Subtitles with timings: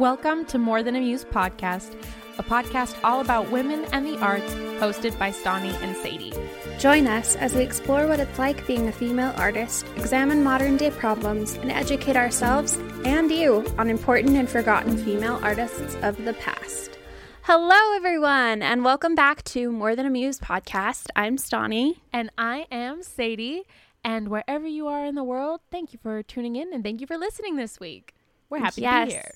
[0.00, 1.92] Welcome to More Than a Muse podcast,
[2.38, 4.50] a podcast all about women and the arts,
[4.80, 6.32] hosted by Stauney and Sadie.
[6.78, 10.90] Join us as we explore what it's like being a female artist, examine modern day
[10.90, 16.96] problems, and educate ourselves and you on important and forgotten female artists of the past.
[17.42, 21.08] Hello, everyone, and welcome back to More Than a Muse podcast.
[21.14, 22.00] I'm Stauney.
[22.10, 23.64] And I am Sadie.
[24.02, 27.06] And wherever you are in the world, thank you for tuning in and thank you
[27.06, 28.14] for listening this week.
[28.48, 29.02] We're happy yes.
[29.02, 29.32] to be here.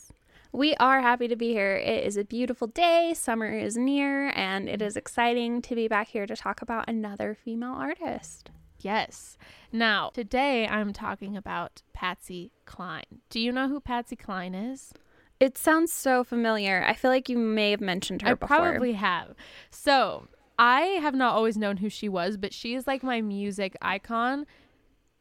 [0.55, 1.75] We are happy to be here.
[1.75, 3.13] It is a beautiful day.
[3.17, 7.35] Summer is near, and it is exciting to be back here to talk about another
[7.35, 8.53] female artist.
[8.79, 9.37] Yes.
[9.73, 13.23] Now, today I'm talking about Patsy Cline.
[13.31, 14.93] Do you know who Patsy Cline is?
[15.41, 16.85] It sounds so familiar.
[16.87, 18.47] I feel like you may have mentioned her I before.
[18.47, 19.35] probably have.
[19.71, 23.77] So, I have not always known who she was, but she is like my music
[23.83, 24.47] icon,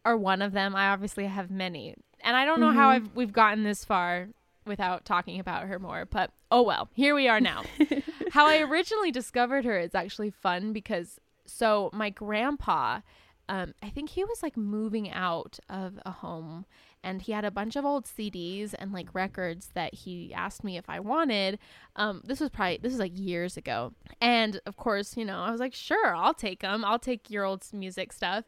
[0.05, 0.75] or one of them.
[0.75, 1.95] I obviously have many.
[2.21, 3.07] And I don't know how Mm-hmm.
[3.07, 4.27] I've, we've gotten this far
[4.65, 7.63] without talking about her more, but oh well, here we are now.
[8.31, 13.01] How I originally discovered her is actually fun because so my grandpa,
[13.49, 16.65] um, I think he was like moving out of a home
[17.03, 20.77] and he had a bunch of old CDs and like records that he asked me
[20.77, 21.59] if I wanted.
[21.95, 25.51] Um, this was probably this was like years ago, and of course, you know, I
[25.51, 26.85] was like, sure, I'll take them.
[26.85, 28.45] I'll take your old music stuff,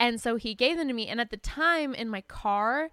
[0.00, 1.06] and so he gave them to me.
[1.06, 2.90] And at the time in my car,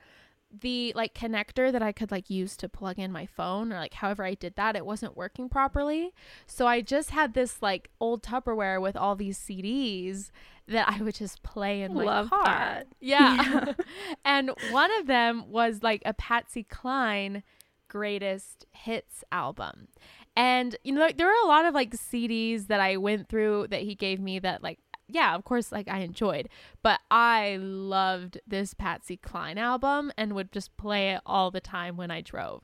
[0.61, 3.95] the like connector that I could like use to plug in my phone or like
[3.95, 6.13] however I did that, it wasn't working properly.
[6.45, 10.31] So I just had this like old Tupperware with all these CDs
[10.67, 12.45] that I would just play in my Love car.
[12.45, 12.87] that.
[12.99, 13.73] Yeah.
[14.25, 17.43] and one of them was like a Patsy Cline
[17.87, 19.87] greatest hits album.
[20.35, 23.67] And you know like, there were a lot of like CDs that I went through
[23.69, 26.49] that he gave me that like yeah, of course, like I enjoyed,
[26.81, 31.97] but I loved this Patsy Cline album and would just play it all the time
[31.97, 32.63] when I drove.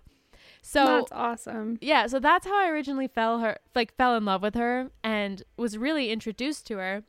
[0.64, 1.78] So That's awesome.
[1.82, 5.44] yeah, so that's how I originally fell her like fell in love with her and
[5.58, 7.04] was really introduced to her.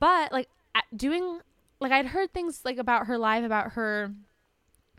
[0.00, 0.48] But like
[0.94, 1.40] doing
[1.80, 4.12] like I'd heard things like about her life about her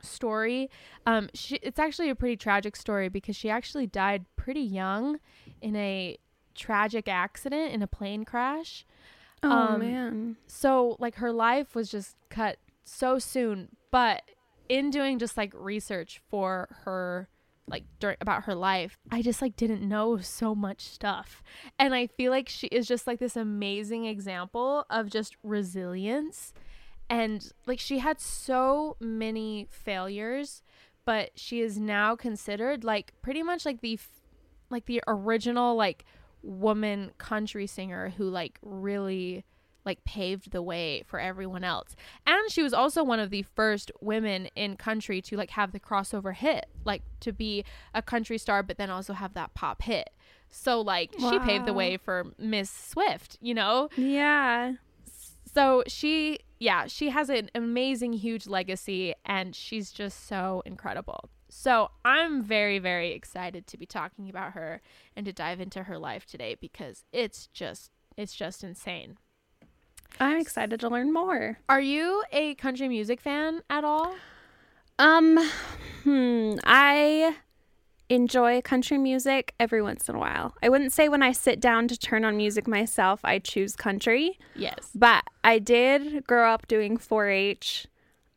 [0.01, 0.69] story.
[1.05, 5.19] Um she it's actually a pretty tragic story because she actually died pretty young
[5.61, 6.17] in a
[6.55, 8.85] tragic accident in a plane crash.
[9.43, 10.37] Oh Um, man.
[10.47, 14.23] So like her life was just cut so soon, but
[14.67, 17.27] in doing just like research for her
[17.67, 21.43] like during about her life, I just like didn't know so much stuff.
[21.77, 26.51] And I feel like she is just like this amazing example of just resilience
[27.11, 30.63] and like she had so many failures,
[31.05, 34.21] but she is now considered like pretty much like the f-
[34.71, 36.05] like the original like
[36.41, 39.45] woman country singer who like really
[39.85, 41.95] like paved the way for everyone else.
[42.27, 45.79] And she was also one of the first women in country to like have the
[45.79, 47.63] crossover hit, like to be
[47.93, 50.09] a country star but then also have that pop hit.
[50.49, 53.89] So like she paved the way for Miss Swift, you know?
[53.95, 54.73] Yeah.
[55.53, 61.29] So she yeah, she has an amazing huge legacy and she's just so incredible.
[61.49, 64.81] So I'm very very excited to be talking about her
[65.15, 69.17] and to dive into her life today because it's just it's just insane.
[70.19, 71.59] I'm excited to learn more.
[71.69, 74.15] Are you a country music fan at all?
[74.97, 75.37] Um,
[76.03, 77.35] hmm, I
[78.09, 80.55] enjoy country music every once in a while.
[80.61, 84.37] I wouldn't say when I sit down to turn on music myself, I choose country,
[84.55, 84.89] Yes.
[84.95, 87.87] but I did grow up doing 4 H.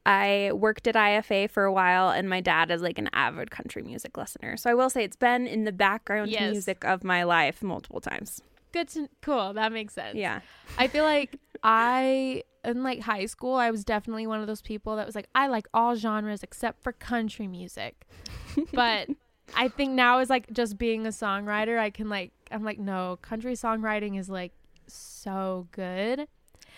[0.04, 3.82] I worked at IFA for a while, and my dad is like an avid country
[3.82, 4.56] music listener.
[4.56, 6.52] So I will say it's been in the background Yes.
[6.52, 8.40] music of my life multiple times.
[8.72, 9.52] Good to cool.
[9.52, 10.16] That makes sense.
[10.16, 10.40] Yeah.
[10.78, 14.96] I feel like I in like high school, I was definitely one of those people
[14.96, 18.06] that was like, I like all genres except for country music.
[18.72, 19.08] but
[19.54, 23.18] I think now is like just being a songwriter, I can like I'm like, no,
[23.22, 24.52] country songwriting is like
[24.88, 26.26] so good.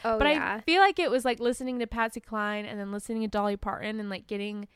[0.05, 0.57] Oh, but yeah.
[0.59, 3.57] I feel like it was like listening to Patsy Cline and then listening to Dolly
[3.57, 4.69] Parton and like getting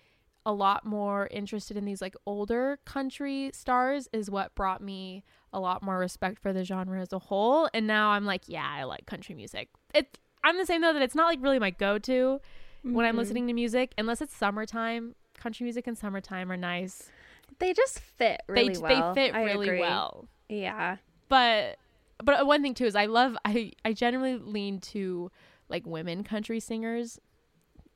[0.47, 5.23] a lot more interested in these like older country stars is what brought me
[5.53, 7.69] a lot more respect for the genre as a whole.
[7.75, 9.69] And now I'm like, yeah, I like country music.
[9.95, 12.41] It I'm the same though that it's not like really my go-to.
[12.83, 13.19] when I'm Mhm.
[13.19, 15.15] listening to music, unless it's summertime.
[15.39, 17.11] Country music and summertime are nice.
[17.59, 19.15] They just fit really they well.
[19.15, 19.81] they fit I really agree.
[19.81, 20.29] well.
[20.49, 20.97] Yeah.
[21.29, 21.77] But
[22.23, 25.31] but uh, one thing too is I love I I generally lean to
[25.69, 27.19] like women country singers.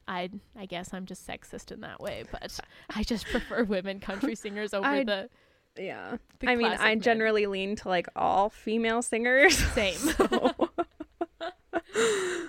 [0.08, 2.58] I I guess I'm just sexist in that way, but
[2.94, 5.28] I just prefer women country singers over I- the
[5.76, 6.16] Yeah.
[6.40, 7.00] The I mean, I men.
[7.00, 9.56] generally lean to like all female singers.
[9.74, 9.98] same.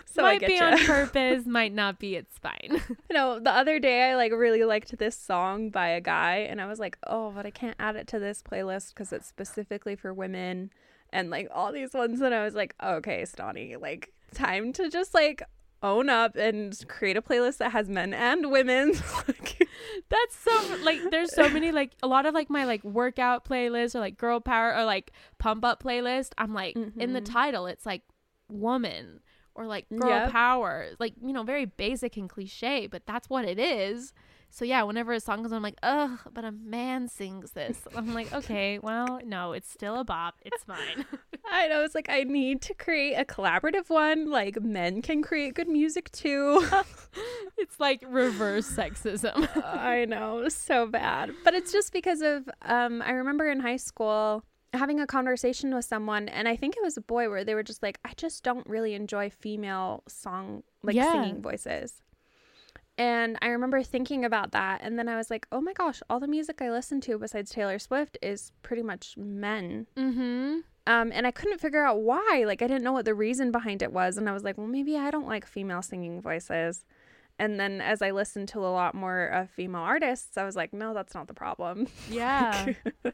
[0.06, 0.62] So, so might be you.
[0.62, 2.16] on purpose, might not be.
[2.16, 2.82] It's fine.
[3.12, 6.68] No, the other day I like really liked this song by a guy, and I
[6.68, 10.14] was like, oh, but I can't add it to this playlist because it's specifically for
[10.14, 10.72] women,
[11.14, 12.20] and like all these ones.
[12.20, 15.42] And I was like, okay, Stauney, like time to just like
[15.82, 18.94] own up and create a playlist that has men and women.
[19.28, 19.68] Like,
[20.10, 20.52] That's so
[20.82, 24.18] like there's so many like a lot of like my like workout playlists or like
[24.18, 26.32] girl power or like pump up playlist.
[26.38, 27.32] I'm like in the Mhm.
[27.32, 28.02] title it's like
[28.50, 29.20] woman
[29.56, 30.32] or like girl Yep.
[30.32, 30.88] power.
[31.00, 34.14] Like, you know, very basic and cliche, but that's what it is.
[34.56, 37.80] So yeah, whenever a song comes on, I'm like, ugh, but a man sings this.
[37.96, 40.36] I'm like, okay, well, no, it's still a bop.
[40.46, 41.06] It's fine.
[41.52, 44.30] I know it's like I need to create a collaborative one.
[44.30, 46.64] Like men can create good music too.
[47.58, 49.50] it's like reverse sexism.
[49.66, 51.34] I know, so bad.
[51.44, 55.86] But it's just because of um I remember in high school having a conversation with
[55.86, 58.44] someone and I think it was a boy where they were just like I just
[58.44, 61.12] don't really enjoy female song like Yeah.
[61.12, 62.03] singing voices.
[62.98, 66.20] And I remember thinking about that and then I was like, "Oh my gosh, all
[66.20, 70.60] the music I listen to besides Taylor Swift is pretty much men." mm-hmm.
[70.86, 72.44] Um and I couldn't figure out why.
[72.46, 74.68] Like I didn't know what the reason behind it was and I was like, "Well,
[74.68, 76.86] maybe I don't like female singing voices."
[77.40, 80.72] And then as I listened to a lot more of female artists, I was like,
[80.72, 81.88] no, that's not the problem.
[82.10, 82.66] Yeah.
[83.04, 83.12] so,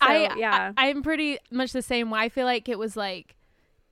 [0.00, 0.72] I yeah.
[0.76, 2.20] I, I'm pretty much the same way.
[2.20, 3.34] I feel like it was like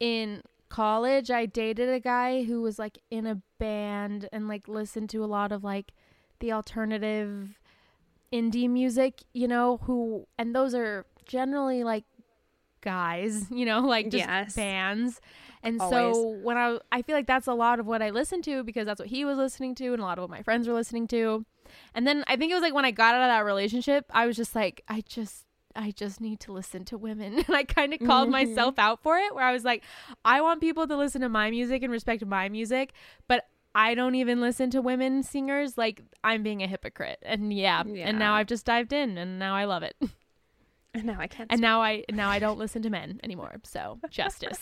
[0.00, 5.10] in college I dated a guy who was like in a band and like listened
[5.10, 5.92] to a lot of like
[6.40, 7.58] the alternative
[8.32, 12.04] indie music, you know, who and those are generally like
[12.80, 14.54] guys, you know, like just Yes.
[14.54, 15.20] bands.
[15.62, 18.62] And so when I I feel like that's a lot of what I listened to
[18.64, 20.74] because that's what he was listening to and a lot of what my friends were
[20.74, 21.44] listening to.
[21.94, 24.26] And then I think it was like when I got out of that relationship, I
[24.26, 25.43] was just like, I just
[25.76, 27.34] I just need to listen to women.
[27.46, 28.32] And I kind of called Mhm.
[28.32, 29.82] myself out for it where I was like,
[30.24, 32.92] I want people to listen to my music and respect my music,
[33.28, 35.76] but I don't even listen to women singers.
[35.76, 37.18] Like I'm being a hypocrite.
[37.22, 39.96] And yeah, and now I've just dived in and now I love it.
[41.02, 41.50] no, I can't.
[41.50, 43.56] And now I now I don't listen to men anymore.
[43.64, 44.58] So justice.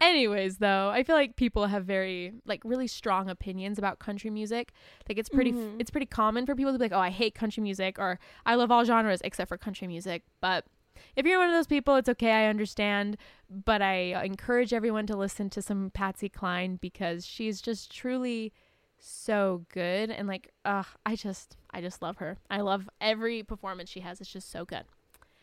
[0.00, 4.72] Anyways, though, I feel like people have very like really strong opinions about country music.
[5.08, 5.80] Like it's pretty Mhm.
[5.80, 8.54] it's pretty common for people to be like, "Oh, I hate country music," or "I
[8.54, 10.66] love all genres except for country music." But
[11.14, 12.30] if you're one of those people, it's okay.
[12.32, 13.16] I understand.
[13.50, 18.52] But I encourage everyone to listen to some Patsy Cline because she's just truly
[18.98, 22.38] so good and like uh I just I just love her.
[22.50, 24.20] I love every performance she has.
[24.22, 24.84] It's just so good.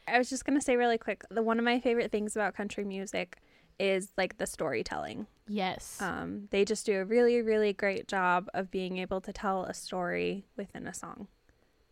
[0.07, 1.23] I was just gonna say really quick.
[1.29, 3.39] The one of my favorite things about country music
[3.79, 5.27] is like the storytelling.
[5.47, 5.97] Yes.
[6.01, 9.73] Um, they just do a really, really great job of being able to tell a
[9.73, 11.27] story within a song,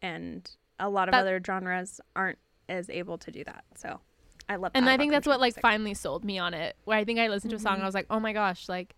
[0.01, 0.49] and
[0.79, 2.37] a lot of other genres aren't
[2.69, 3.63] as able to do that.
[3.75, 3.99] So,
[4.47, 4.71] I love.
[4.73, 6.75] and I think that's what like finally sold me on it.
[6.85, 8.69] Where I think I listened to a song and I was like, oh my gosh,
[8.69, 8.95] like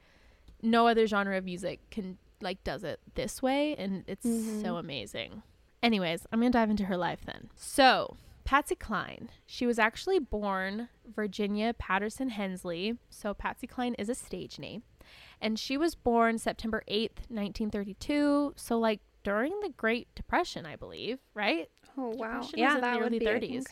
[0.61, 4.27] no other genre of music can like does it this way, and it's
[4.61, 5.41] so amazing.
[5.81, 7.49] Anyways, I'm gonna dive into her life then.
[7.55, 12.97] So Patsy Cline, she was actually born Virginia Patterson Hensley.
[13.09, 14.83] So Patsy Cline is a stage name,
[15.41, 18.53] and she was born September 8th, 1932.
[18.55, 21.69] So like during the Great Depression, I believe, right?
[21.97, 22.41] Oh wow!
[22.41, 23.19] Depression was Yeah, in that the would be.
[23.25, 23.49] 30s.
[23.49, 23.67] think.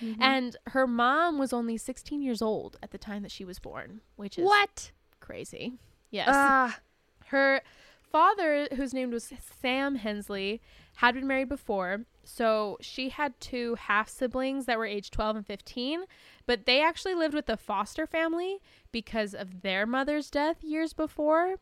[0.00, 0.16] Mhm.
[0.20, 4.00] And her mom was only 16 years old at the time that she was born,
[4.16, 4.92] which is what?
[5.20, 5.74] crazy.
[6.10, 6.28] Yes.
[6.30, 6.78] Ah,
[7.26, 7.62] her
[8.10, 10.60] father, whose name was Sam Hensley,
[10.96, 12.04] had been married before.
[12.24, 16.04] So she had two half siblings that were age 12 and 15,
[16.46, 18.58] but they actually lived with the foster family
[18.92, 21.56] because of their mother's death years before,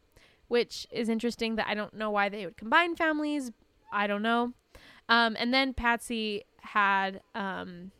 [0.48, 3.52] which is interesting that I don't know why they would combine families.
[3.92, 4.52] I don't know.
[5.08, 7.90] Um, and then Patsy had um,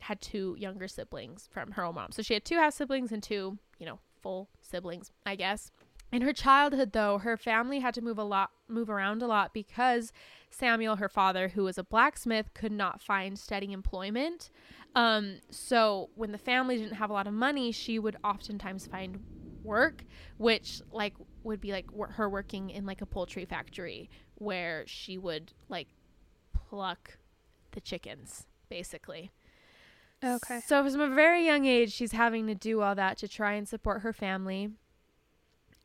[0.00, 2.12] had two younger siblings from her own mom.
[2.12, 5.70] So she had two half siblings and two, you know, full siblings, I guess.
[6.12, 9.52] In her childhood though, her family had to move a lot move around a lot
[9.52, 10.12] because
[10.50, 14.50] Samuel, her father, who was a blacksmith, could not find steady employment.
[14.94, 19.20] Um, so when the family didn't have a lot of money, she would oftentimes find
[19.62, 20.04] work,
[20.38, 21.14] which like
[21.44, 25.88] would be like wor- her working in like a poultry factory where she would like
[26.52, 27.18] pluck
[27.72, 29.30] the chickens, basically.
[30.24, 30.60] okay.
[30.66, 33.68] So from a very young age, she's having to do all that to try and
[33.68, 34.70] support her family.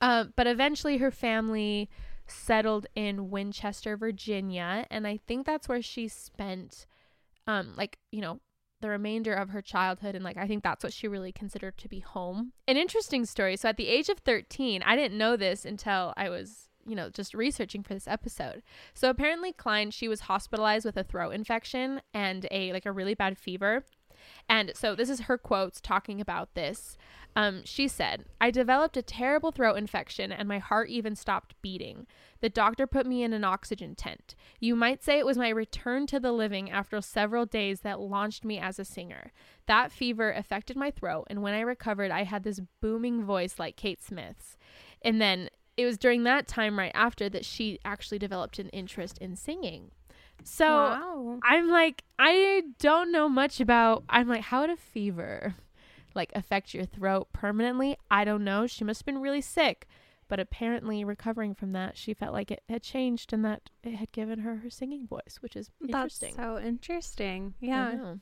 [0.01, 1.89] Uh, but eventually, her family
[2.27, 6.85] settled in Winchester, Virginia, and I think that's where she spent
[7.47, 8.39] um like, you know,
[8.81, 11.89] the remainder of her childhood and like I think that's what she really considered to
[11.89, 12.53] be home.
[12.67, 13.57] An interesting story.
[13.57, 17.09] So at the age of 13, I didn't know this until I was, you know,
[17.09, 18.61] just researching for this episode.
[18.93, 23.15] So apparently Cline, she was hospitalized with a throat infection and a like a really
[23.15, 23.85] bad fever.
[24.47, 26.97] And so this is her quotes talking about this.
[27.37, 32.07] Um, she said, I developed a terrible throat infection and my heart even stopped beating.
[32.39, 34.35] The doctor put me in an oxygen tent.
[34.61, 38.45] You might say it was my return to the living after several days that launched
[38.45, 39.33] me as a singer.
[39.65, 43.75] That fever affected my throat, and when I recovered, I had this booming voice like
[43.75, 44.57] Kate Smith's.
[45.01, 49.17] And then it was during that time, right after, that she actually developed an interest
[49.17, 49.91] in singing.
[50.43, 51.39] So wow.
[51.43, 54.03] I'm like, I don't know much about.
[54.09, 55.55] I'm like, how would a fever
[56.13, 57.97] like affect your throat permanently?
[58.09, 58.67] I don't know.
[58.67, 59.87] She must have been really sick,
[60.27, 64.11] but apparently recovering from that, she felt like it had changed and that it had
[64.11, 66.35] given her her singing voice, which is interesting.
[66.35, 67.55] That's so interesting.
[67.59, 68.15] Yeah.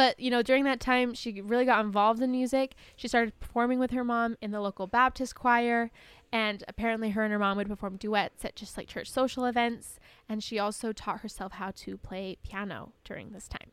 [0.00, 2.74] But you know, during that time, she really got involved in music.
[2.96, 5.90] She started performing with her mom in the local Baptist choir,
[6.32, 10.00] and apparently, her and her mom would perform duets at just like church social events.
[10.26, 13.72] And she also taught herself how to play piano during this time.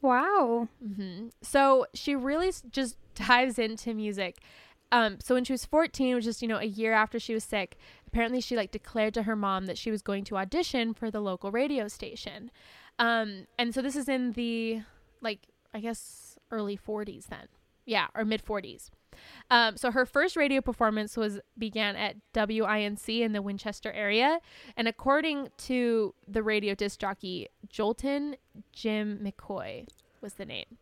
[0.00, 0.68] Wow.
[0.80, 4.38] hmm So she really s- just dives into music.
[4.92, 7.42] Um, so when she was 14, which is you know a year after she was
[7.42, 11.10] sick, apparently she like declared to her mom that she was going to audition for
[11.10, 12.52] the local radio station.
[13.00, 14.82] Um, and so this is in the
[15.20, 15.40] like
[15.76, 17.48] I guess early 40s then,
[17.84, 18.88] yeah, or mid 40s.
[19.50, 24.40] Um, so her first radio performance was began at WINC in the Winchester area,
[24.74, 28.36] and according to the radio disc jockey Joltin'
[28.72, 29.86] Jim McCoy
[30.26, 30.78] was the name.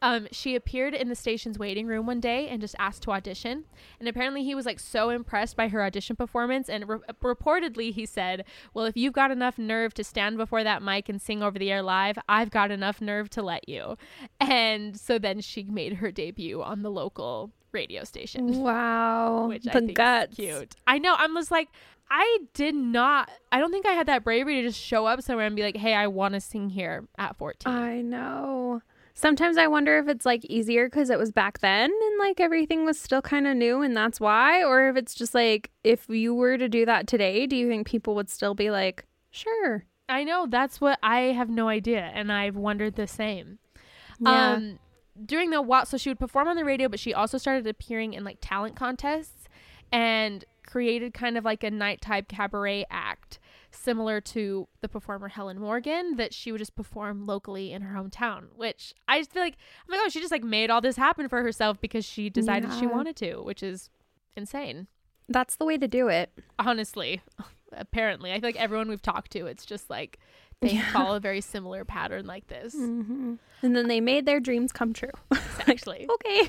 [0.00, 3.64] Um, she appeared in the station's waiting room one day and just asked to audition.
[3.98, 6.68] And apparently, he was like so impressed by her audition performance.
[6.68, 10.82] And re- reportedly, he said, Well, if you've got enough nerve to stand before that
[10.84, 13.96] mic and sing over the air live, I've got enough nerve to let you.
[14.40, 19.48] And so then she made her debut on the local radio station Wow.
[19.48, 20.30] which the I think guts.
[20.32, 20.74] is cute.
[20.86, 21.14] I know.
[21.18, 21.68] I'm just like,
[22.10, 23.30] I did not.
[23.50, 25.76] I don't think I had that bravery to just show up somewhere and be like,
[25.76, 28.82] "Hey, I want to sing here at 14." I know.
[29.14, 32.84] Sometimes I wonder if it's like easier because it was back then and like everything
[32.84, 36.34] was still kind of new and that's why, or if it's just like if you
[36.34, 39.84] were to do that today, do you think people would still be like, sure?
[40.08, 43.58] I know that's what I have no idea, and I've wondered the same.
[44.20, 44.52] Yeah.
[44.52, 44.78] Um,
[45.24, 48.12] during the while, so she would perform on the radio, but she also started appearing
[48.12, 49.48] in like talent contests
[49.90, 53.38] and created kind of like a nighttime cabaret act
[53.70, 58.46] similar to the performer Helen Morgan that she would just perform locally in her hometown,
[58.56, 61.28] which I just feel like, oh my gosh, she just like made all this happen
[61.28, 63.90] for herself because she decided she wanted to, which is
[64.36, 64.86] insane.
[65.28, 66.30] That's the way to do it.
[66.58, 67.20] Honestly,
[67.72, 70.18] apparently, I feel like everyone we've talked to, it's just like
[70.62, 70.92] they Yeah.
[70.92, 72.74] follow a very similar pattern like this.
[72.74, 75.10] hmm And then they made their dreams come true.
[75.66, 76.40] Actually, okay.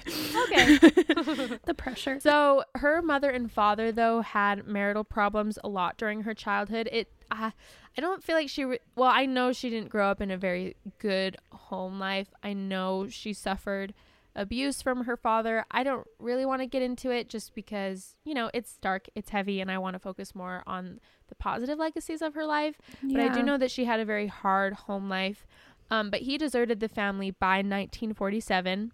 [0.44, 0.78] okay.
[1.66, 2.20] the pressure.
[2.20, 6.88] So her mother and father, though, had marital problems a lot during her childhood.
[6.92, 7.52] It, uh,
[7.98, 8.64] I don't feel like she.
[8.66, 12.28] Re- well, I know she didn't grow up in a very good home life.
[12.44, 13.94] I know she suffered
[14.38, 15.66] abuse from her father.
[15.72, 19.32] I don't really want to get into it just because you know it's dark, it's
[19.32, 22.80] heavy, and I want to focus more on the positive legacies of her life.
[23.04, 25.46] But I do know that she had a very hard home life.
[25.90, 28.92] Um, but he deserted the family by 1947,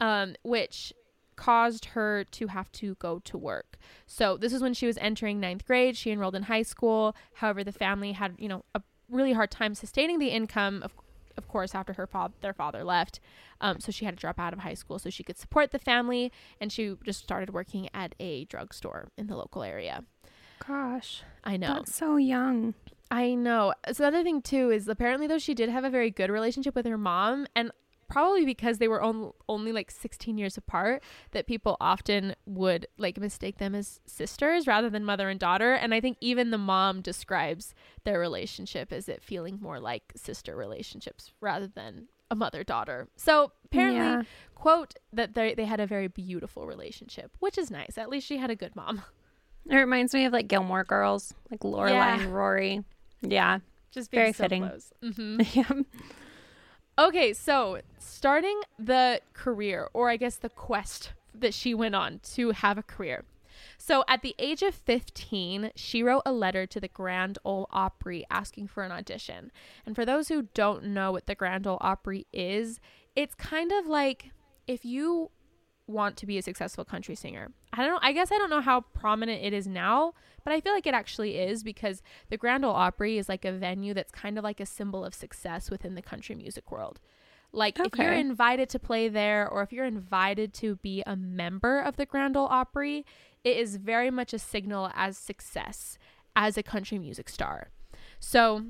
[0.00, 0.92] um, which
[1.36, 3.78] caused her to have to go to work.
[4.06, 5.96] So this is when she was entering ninth grade.
[5.96, 7.16] She enrolled in high school.
[7.34, 10.92] However, the family had, you know, a really hard time sustaining the income of
[11.40, 13.18] of course after her father their father left
[13.60, 15.78] um, so she had to drop out of high school so she could support the
[15.78, 16.30] family
[16.60, 20.04] and she just started working at a drugstore in the local area
[20.66, 22.74] Gosh, i know that's so young.
[23.10, 23.74] I know.
[23.92, 26.76] So the other thing too is apparently though she did have a very good relationship
[26.76, 27.72] with her mom and
[28.10, 33.18] probably because they were on, only like 16 years apart that people often would like
[33.18, 37.00] mistake them as sisters rather than mother and daughter and I think even the mom
[37.00, 37.74] describes
[38.04, 43.08] their relationship as it feeling more like sister relationships rather than a mother daughter.
[43.16, 44.22] So apparently Yeah.
[44.54, 47.96] quote that they they had a very beautiful relationship, which is nice.
[47.96, 49.02] At least she had a good mom.
[49.68, 52.20] It reminds me of like Gilmore Girls, like Lorelai Yeah.
[52.20, 52.82] and Rory.
[53.20, 53.58] Yeah.
[53.92, 54.62] Just being Very so fitting.
[54.66, 54.92] close.
[55.02, 55.54] Mhm.
[55.54, 55.82] yeah.
[57.00, 62.50] Okay, so starting the career, or I guess the quest that she went on to
[62.50, 63.24] have a career.
[63.78, 68.26] So at the age of 15, she wrote a letter to the Grand Ole Opry
[68.30, 69.50] asking for an audition.
[69.86, 72.80] And for those who don't know what the Grand Ole Opry is,
[73.16, 74.32] it's kind of like
[74.66, 75.30] if you
[75.86, 77.50] want to be a successful country singer.
[77.72, 77.98] I don't know.
[78.02, 80.12] I guess I don't know how prominent it is now,
[80.44, 83.52] but I feel like it actually is because the Grand Ole Opry is like a
[83.52, 87.00] venue that's kind of like a symbol of success within the country music world.
[87.52, 91.80] Like if you're invited to play there or if you're invited to be a member
[91.80, 93.04] of the Grand Ole Opry,
[93.42, 95.98] it is very much a signal as success
[96.36, 97.70] as a country music star.
[98.20, 98.66] So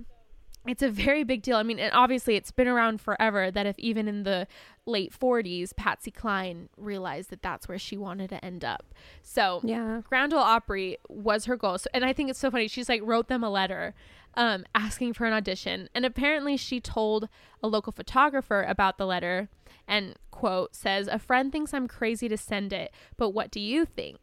[0.67, 1.57] it's a very big deal.
[1.57, 4.47] I mean, and obviously it's been around forever that if even in the
[4.85, 8.95] late 40s, Patsy Cline realized that that's where she wanted to end up.
[9.23, 10.03] So Yeah.
[10.05, 11.79] Grand Ole Opry was her goal.
[11.79, 12.69] So, and I think it's so funny.
[12.69, 13.95] She's like wrote them a letter
[14.35, 15.89] um, asking for an audition.
[15.95, 17.29] And apparently she told
[17.63, 19.49] a local photographer about the letter
[19.89, 23.85] and quote says, a friend thinks I'm crazy to send it, but what do you
[23.85, 24.19] think?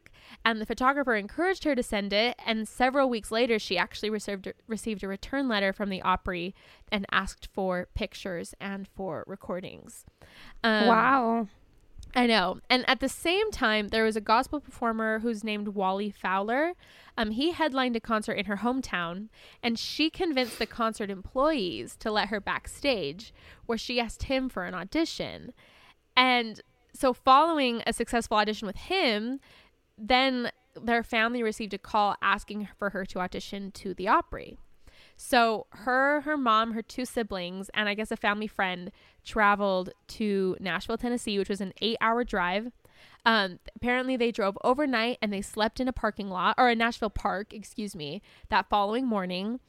[0.47, 2.39] And the photographer encouraged her to send it.
[2.45, 6.55] And several weeks later, she actually received, received a return letter from the Opry
[6.89, 10.05] and asked for pictures and for recordings.
[10.63, 11.47] Um, wow.
[12.15, 12.61] I know.
[12.69, 16.75] And at the same time, there was a gospel performer who's named Wally Fowler.
[17.17, 19.27] Um, he headlined a concert in her hometown,
[19.61, 23.33] and she convinced the concert employees to let her backstage,
[23.65, 25.51] where she asked him for an audition.
[26.15, 26.61] And
[26.93, 29.41] so, following a successful audition with him,
[29.97, 34.57] then their family received a call asking for her to audition to the Opry.
[35.15, 38.91] So her, her mom, her two siblings, and I guess a family friend
[39.25, 42.71] traveled to Nashville, Tennessee, which was an eight-hour drive.
[43.25, 47.09] Um, apparently, they drove overnight and they slept in a parking lot or a Nashville
[47.09, 49.59] park, excuse me, that following morning.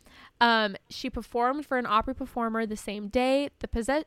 [0.41, 3.51] Um, she performed for an Opry performer the same day.
[3.61, 4.05] The possess-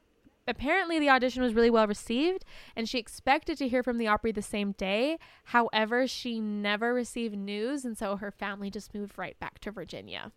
[0.48, 2.45] apparently the audition was really well received
[2.75, 5.17] and she expected to hear from the Opry the same day.
[5.45, 10.31] However, she never received news, and so her family just moved right back to Virginia.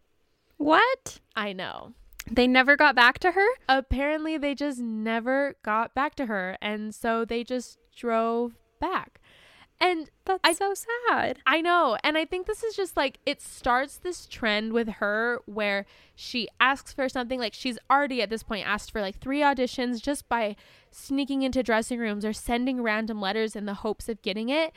[0.57, 1.21] What?
[1.35, 1.95] I know.
[2.31, 3.47] They never got back to her?
[3.69, 9.21] Apparently, they just never got back to her, and so they just drove back.
[9.85, 10.73] And That's I- so
[11.11, 11.41] sad.
[11.47, 11.99] I know.
[12.03, 16.49] And I think this is just like it starts this trend with her where she
[16.59, 20.27] asks for something like she's already at this point asked for like three auditions just
[20.27, 20.57] by
[20.91, 24.73] sneaking into dressing rooms or sending random letters in the hopes of getting it.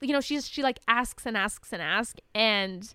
[0.00, 2.94] You know, she's she like asks and asks and asks and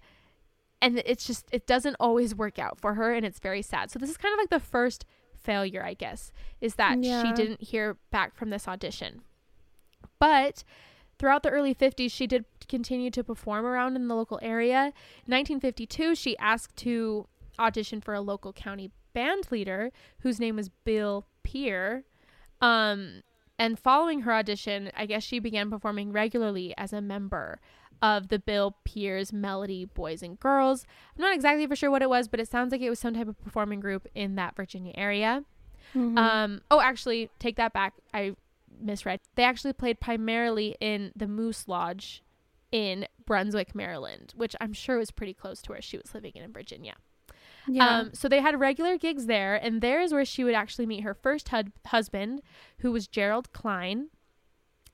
[0.82, 3.92] and it's just it doesn't always work out for her and it's very sad.
[3.92, 5.06] So this is kind of like the first
[5.36, 6.32] failure, I guess,
[6.62, 9.22] is that she didn't hear back from this audition.
[10.18, 10.64] But
[11.22, 14.92] throughout the early 50s, she did continue to perform around in the local area.
[15.28, 17.28] In 1952, she asked to
[17.60, 22.06] audition for a local county band leader whose name was Bill Peer.
[22.60, 23.22] Um,
[23.60, 27.60] and following her audition, I guess she began performing regularly as a member
[28.02, 30.88] of the Bill Peer's Melody Boys and Girls.
[31.16, 33.14] I'm not exactly for sure what it was, but it sounds like it was some
[33.14, 35.44] type of performing group in that Virginia area.
[35.94, 36.18] Mm-hmm.
[36.18, 37.94] Um, oh, actually, take that back.
[38.12, 38.36] I
[38.82, 39.20] misread.
[39.36, 42.24] They actually played primarily in the Moose Lodge
[42.72, 46.44] in Brunswick, Maryland, which I'm sure was pretty close to where she was living in,
[46.44, 46.96] in Virginia.
[47.67, 48.00] yeah.
[48.00, 51.04] Um, so they had regular gigs there, and there is where she would actually meet
[51.04, 52.41] her first hud- husband,
[52.80, 54.10] who was Gerald Cline.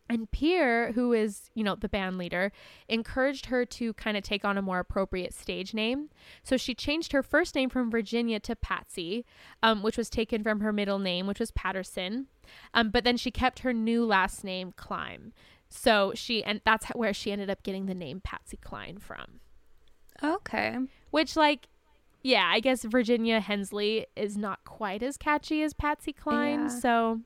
[0.09, 2.51] And Peer, who is, you know, the band leader,
[2.87, 6.09] encouraged her to kind of take on a more appropriate stage name.
[6.43, 9.25] So she changed her first name from Virginia to Patsy,
[9.61, 12.27] um, which was taken from her middle name, which was Patterson.
[12.73, 15.33] Um, but then she kept her new last name, Cline.
[15.69, 19.41] So she, and that's where she ended up getting the name Patsy Cline from.
[20.23, 20.77] okay.
[21.11, 21.67] Which, like,
[22.23, 26.61] yeah, I guess Virginia Hensley is not quite as catchy as Patsy Cline.
[26.63, 26.67] Yeah.
[26.79, 27.21] So,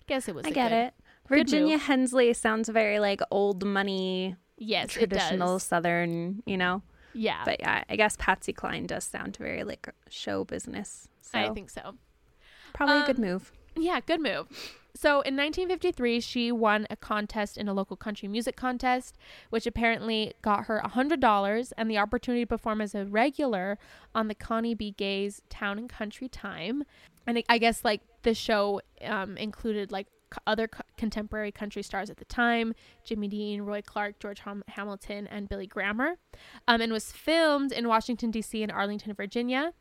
[0.00, 0.46] I guess it was.
[0.46, 0.94] I a get good- it.
[1.28, 1.78] Virginia.
[1.78, 6.82] Hensley sounds very like old money, Yes, traditional Southern, you know.
[7.12, 11.08] Yeah, But yeah, I guess Patsy Cline does sound very like show business.
[11.22, 11.94] So I think so.
[12.74, 13.52] probably a good um, move.
[13.74, 14.48] Yeah, good move.
[14.94, 19.16] So in 1953, she won a contest in a local country music contest,
[19.50, 23.78] which apparently got her $100 and the opportunity to perform as a regular
[24.14, 24.94] on the Connie B.
[24.96, 26.84] Gay's Town and Country Time.
[27.26, 30.06] And I- guess like the show um, included like
[30.46, 35.26] other co- contemporary country stars at the time Jimmy Dean, Roy Clark, George Ham- Hamilton,
[35.26, 36.16] and Billy Grammer.
[36.68, 38.62] Um, and was filmed in Washington, D.C.
[38.62, 39.72] and Arlington, Virginia.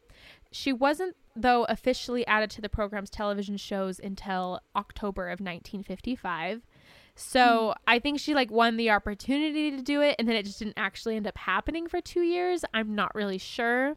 [0.51, 6.61] She wasn't, though, officially added to the program's television shows until October of 1955.
[7.15, 10.59] So I think she like won the opportunity to do it, and then it just
[10.59, 12.65] didn't actually end up happening for two years.
[12.73, 13.95] I'm not really sure.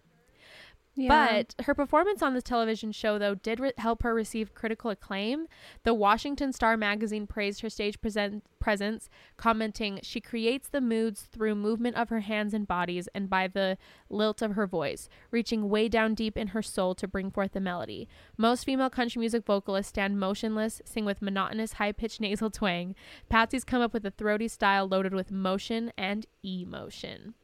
[1.00, 1.42] Yeah.
[1.44, 5.46] But her performance on this television show, though, did re- help her receive critical acclaim.
[5.84, 11.54] The Washington Star magazine praised her stage present- presence, commenting, She creates the moods through
[11.54, 13.78] movement of her hands and bodies and by the
[14.10, 17.60] lilt of her voice, reaching way down deep in her soul to bring forth the
[17.60, 18.08] melody.
[18.36, 22.96] Most female country music vocalists stand motionless, sing with monotonous, high pitched nasal twang.
[23.28, 27.34] Patsy's come up with a throaty style loaded with motion and emotion.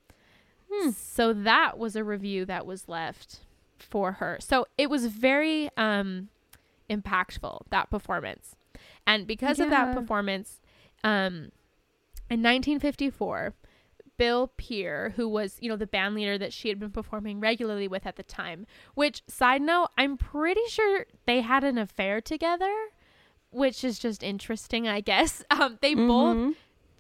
[0.97, 3.41] So that was a review that was left
[3.79, 4.39] for her.
[4.41, 6.29] So it was very um
[6.91, 8.57] impactful that performance.
[9.07, 10.61] And because of that performance
[11.03, 11.51] um
[12.31, 13.55] in 1954
[14.17, 17.89] Bill Peer, who was, you know, the band leader that she had been performing regularly
[17.89, 22.73] with at the time, which side note, I'm pretty sure they had an affair together,
[23.51, 25.45] which is just interesting, I guess.
[25.51, 26.55] Um they both Mhm.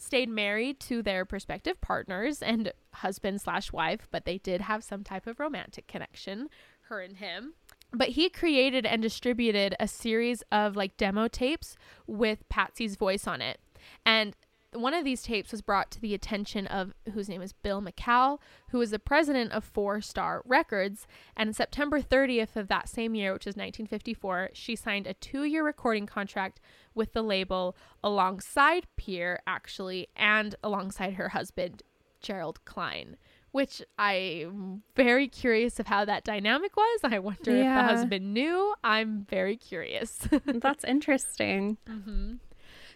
[0.04, 5.02] Stayed married to their prospective partners and husband slash wife, but they did have some
[5.02, 6.48] type of romantic connection,
[6.82, 7.54] her and him.
[7.92, 13.40] But he created and distributed a series of like demo tapes with Patsy's voice on
[13.40, 13.60] it.
[14.04, 14.34] And
[14.74, 18.38] one of these tapes was brought to the attention of whose name is Bill McCall,
[18.70, 21.06] who was the president of Four Star Records.
[21.37, 25.64] And September 30th of that same year, which is 1954, she signed a two year
[25.64, 26.60] recording contract
[26.94, 31.82] with the label alongside Peer, actually, and alongside her husband,
[32.20, 33.16] Gerald Cline.
[33.52, 37.00] Which I'm very curious of how that dynamic was.
[37.04, 38.74] I wonder if the husband knew.
[38.82, 40.26] I'm very curious.
[40.44, 41.78] That's interesting.
[41.87, 42.34] hmm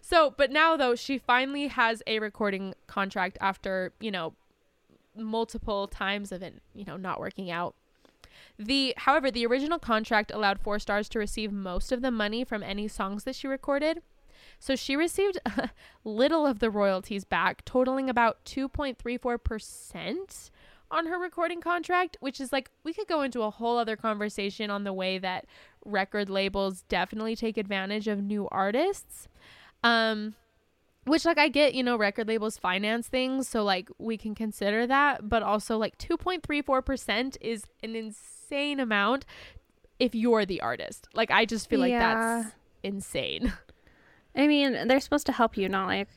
[0.09, 4.33] So, but now though, she finally has a recording contract after, you know,
[5.15, 7.75] multiple times of it, you know, not working out.
[8.59, 12.63] The however, the original contract allowed Four Stars to receive most of the money from
[12.63, 14.01] any songs that she recorded.
[14.59, 15.41] So she received
[16.05, 20.51] little of the royalties back, totaling about 2.34%
[20.91, 24.71] on her recording contract, which is like we could go into a whole other conversation
[24.71, 25.45] on the way that
[25.85, 29.29] record labels definitely take advantage of new artists.
[29.83, 30.35] Um
[31.05, 34.87] which like I get, you know, record labels finance things, so like we can consider
[34.87, 39.25] that, but also like 2.34% is an insane amount
[39.99, 41.09] if you're the artist.
[41.15, 42.43] Like I just feel like Yeah.
[42.43, 43.53] that's insane.
[44.37, 46.09] I mean, they're supposed to help you, not like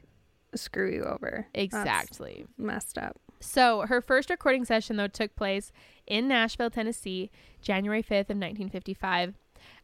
[0.55, 1.47] screw you over.
[1.53, 2.45] That's exactly.
[2.57, 3.17] messed up.
[3.39, 5.71] So her first recording session though took place
[6.05, 9.35] in Nashville, Tennessee, January 5th of 1955.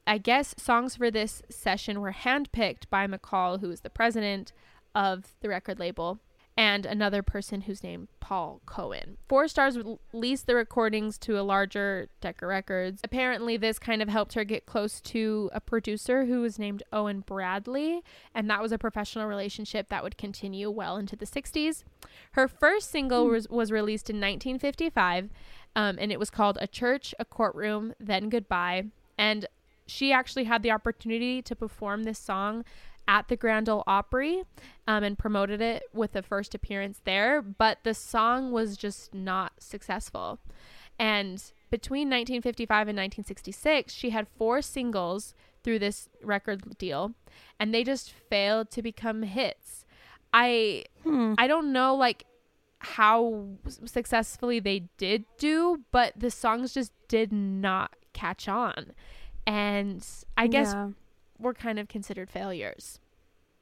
[0.08, 4.54] I guess songs for this session were handpicked by McCall, who is the president
[4.96, 6.20] of the record label,
[6.56, 9.18] and another person who's named Paul Cohen.
[9.28, 9.78] Four Stars
[10.14, 13.02] released the recordings to a larger Decca Records.
[13.04, 17.20] Apparently, this kind of helped her get close to a producer who was named Owen
[17.20, 18.02] Bradley,
[18.34, 21.84] and that was a professional relationship that would continue well into the 60s.
[22.32, 25.30] Her first single was, was released in 1955,
[25.76, 28.86] um, and it was called A Church, a Courtroom, Then Goodbye.
[29.18, 29.48] And
[29.88, 32.64] she actually had the opportunity to perform this song
[33.08, 34.44] at the Grand Ole Opry
[34.86, 39.54] um, and promoted it with a first appearance there, but the song was just not
[39.60, 40.40] successful.
[41.00, 47.14] And between 1955 and 1966, she had four singles through this record deal,
[47.60, 49.86] and they just failed to become hits.
[50.34, 51.34] I Hmm.
[51.38, 52.26] I don't know like
[52.80, 53.48] how
[53.86, 58.94] successfully they did do, but the songs just did not catch on.
[59.48, 60.06] And
[60.38, 60.90] I guess Yeah.
[61.40, 63.00] were kind of considered failures.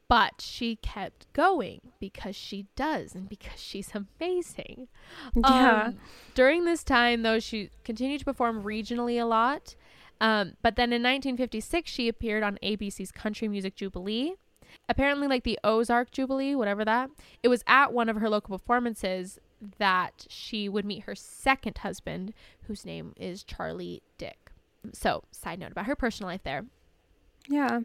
[0.07, 4.87] But she kept going because she does and because she's amazing.
[5.35, 5.83] Yeah.
[5.87, 5.97] Um,
[6.35, 9.75] during this time, though, she continued to perform regionally a lot.
[10.21, 14.35] Um, but then in 1956, she appeared on ABC's Country Music Jubilee.
[14.87, 17.09] Apparently, like the Ozark Jubilee, whatever that,
[17.41, 19.39] it was at one of her local performances
[19.79, 22.33] that she would meet her second husband,
[22.67, 24.44] whose name is Charlie Dick.
[24.93, 26.65] So, side note about her personal life there.
[27.47, 27.81] yeah.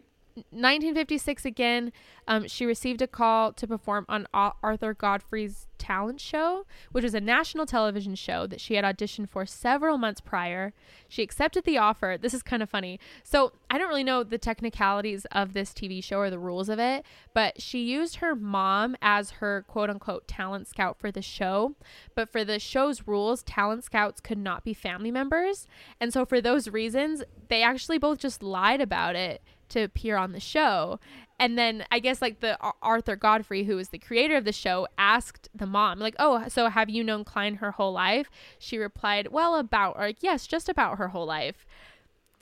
[0.51, 1.93] 1956 again,
[2.27, 7.21] um, she received a call to perform on Arthur Godfrey's talent show, which was a
[7.21, 10.73] national television show that she had auditioned for several months prior.
[11.09, 12.17] She accepted the offer.
[12.21, 13.01] This is kind of funny.
[13.25, 16.79] So, I don't really know the technicalities of this TV show or the rules of
[16.79, 21.75] it, but she used her mom as her quote unquote talent scout for the show.
[22.15, 25.67] But for the show's rules, talent scouts could not be family members.
[25.99, 30.33] And so, for those reasons, they actually both just lied about it to appear on
[30.33, 30.99] the show.
[31.39, 34.87] And then I guess like the Arthur Godfrey, who was the creator of the show,
[34.99, 38.29] asked the mom, like, "Oh, so have you known Cline her whole life?"
[38.59, 41.65] She replied, "Well, about or like, yes, just about her whole life."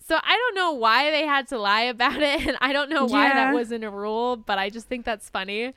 [0.04, 3.04] So I don't know why they had to lie about it, and I don't know
[3.04, 3.34] why Yeah.
[3.34, 5.74] that wasn't a rule, but I just think that's funny.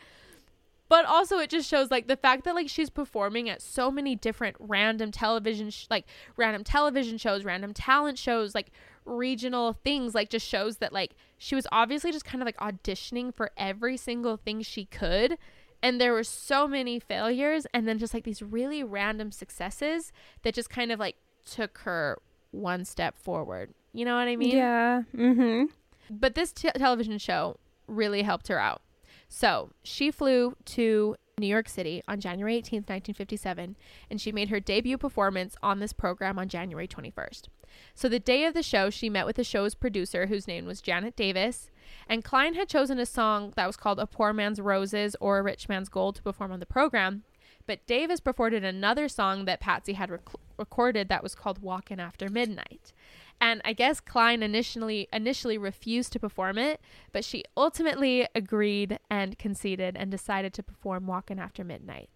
[0.89, 4.13] but also it just shows like the fact that like she's performing at so many
[4.15, 8.71] different random television sh- like random television shows random talent shows like
[9.05, 13.33] regional things like just shows that like she was obviously just kind of like auditioning
[13.33, 15.37] for every single thing she could
[15.83, 20.11] and there were so many failures and then just like these really random successes
[20.43, 21.15] that just kind of like
[21.49, 22.19] took her
[22.51, 25.01] one step forward you know what i mean Yeah.
[25.17, 25.65] Mm-hmm.
[26.09, 28.81] but this t- television show really helped her out.
[29.27, 33.75] So she flew to New York City on January 18, 1957,
[34.09, 37.49] and she made her debut performance on this program on January 21st.
[37.93, 40.81] So the day of the show, she met with the show's producer, whose name was
[40.81, 41.69] Janet Davis,
[42.07, 45.43] and Cline had chosen a song that was called A Poor Man's Roses or A
[45.43, 47.23] Rich Man's Gold to perform on the program.
[47.67, 50.21] But Davis performed another song that Patsy had rec-
[50.57, 52.93] recorded that was called Walkin' After Midnight.
[53.41, 56.79] And I guess Cline initially initially refused to perform it,
[57.11, 62.09] but she ultimately agreed and conceded and decided to perform Walkin' After Midnight.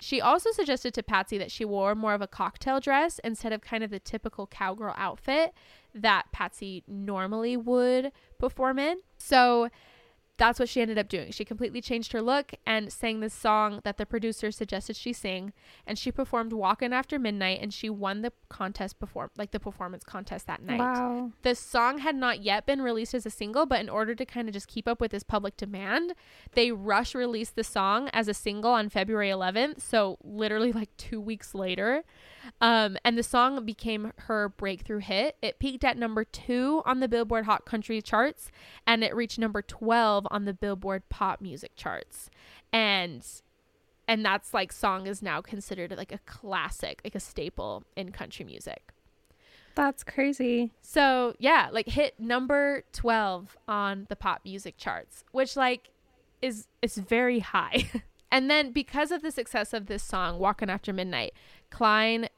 [0.00, 3.60] She also suggested to Patsy that she wore more of a cocktail dress instead of
[3.60, 5.52] kind of the typical cowgirl outfit
[5.94, 8.98] that Patsy normally would perform in.
[9.18, 9.68] So
[10.40, 11.30] that's what she ended up doing.
[11.32, 15.52] She completely changed her look and sang this song that the producer suggested she sing.
[15.86, 20.02] And she performed Walkin' After Midnight and she won the contest perform like the performance
[20.02, 20.78] contest that night.
[20.78, 21.32] Wow.
[21.42, 24.48] The song had not yet been released as a single, but in order to kind
[24.48, 26.14] of just keep up with this public demand,
[26.52, 29.82] they rush released the song as a single on February 11th.
[29.82, 32.02] So literally like two weeks later.
[32.60, 35.36] Um, and the song became her breakthrough hit.
[35.42, 38.50] It peaked at number two on the Billboard Hot Country charts,
[38.86, 42.30] and it reached number 12 on the Billboard Pop Music charts.
[42.72, 43.26] And
[44.08, 48.44] and that's like song is now considered like a classic, like a staple in country
[48.44, 48.92] music.
[49.76, 50.72] That's crazy.
[50.82, 55.90] So yeah, like hit number twelve on the pop music charts, which like
[56.42, 57.88] is is very high.
[58.32, 61.32] and then because of the success of this song, "Walking After Midnight,"
[61.70, 62.28] Cline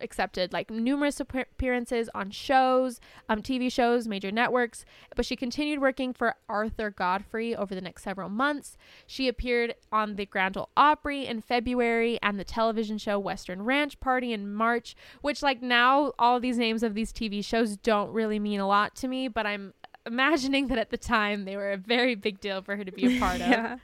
[0.00, 4.84] accepted like numerous appearances on shows, um, TV shows, major networks,
[5.14, 8.76] but she continued working for Arthur Godfrey over the next several months.
[9.06, 13.98] She appeared on the Grand Ole Opry in February and the television show Western Ranch
[14.00, 18.38] Party in March, which like now all these names of these TV shows don't really
[18.38, 19.74] mean a lot to me, but I'm
[20.08, 23.16] imagining that at the time they were a very big deal for her to be
[23.16, 23.78] a part of.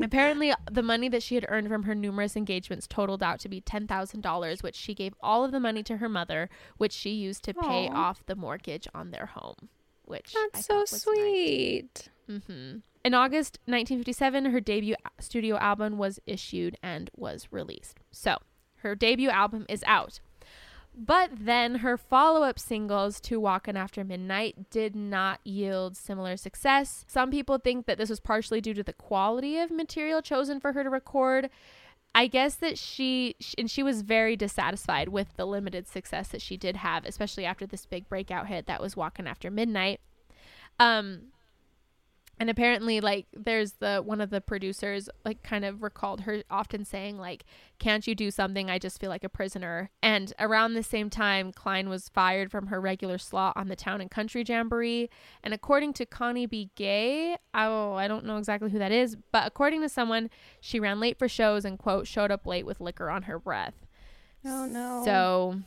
[0.00, 3.60] Apparently, the money that she had earned from her numerous engagements totaled out to be
[3.60, 7.54] $10,000, which she gave all of the money to her mother, which she used to
[7.54, 9.68] pay off the mortgage on their home.
[10.04, 11.02] Which That's so was nice.
[11.02, 12.08] sweet.
[12.28, 18.00] hmm In August 1957, her debut studio album was issued and was released.
[18.10, 18.36] So,
[18.76, 20.20] her debut album is out.
[20.96, 27.04] But then her follow up singles to Walkin' After Midnight did not yield similar success.
[27.08, 30.72] Some people think that this was partially due to the quality of material chosen for
[30.72, 31.50] her to record.
[32.14, 36.56] I guess that she, and she was very dissatisfied with the limited success that she
[36.56, 40.00] did have, especially after this big breakout hit that was Walkin' After Midnight.
[40.78, 41.32] Um,
[42.38, 46.84] and apparently like there's the one of the producers like kind of recalled her often
[46.84, 47.44] saying like
[47.78, 51.52] can't you do something i just feel like a prisoner and around the same time
[51.52, 55.08] cline was fired from her regular slot on the town and country jamboree
[55.42, 59.46] and according to connie b gay oh i don't know exactly who that is but
[59.46, 60.28] according to someone
[60.60, 63.74] she ran late for shows and quote showed up late with liquor on her breath
[64.46, 65.02] Oh no.
[65.04, 65.60] so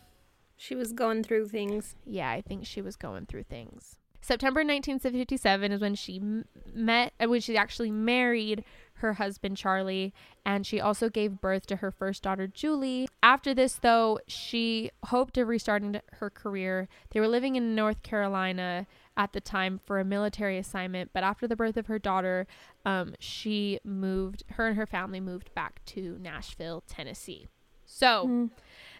[0.56, 1.96] she was going through things.
[2.06, 3.98] yeah, I think she was going through things.
[4.22, 8.64] September 1957 is when she m- met, uh, when she actually married
[8.96, 10.12] her husband Charlie,
[10.44, 13.08] and she also gave birth to her first daughter Julie.
[13.22, 16.88] After this, though, she hoped of restarting her career.
[17.12, 21.48] They were living in North Carolina at the time for a military assignment, but after
[21.48, 22.48] the birth of her daughter,
[22.86, 24.44] um, she moved.
[24.54, 27.48] Her and her family moved back to Nashville, Tennessee.
[27.86, 28.50] So Mm.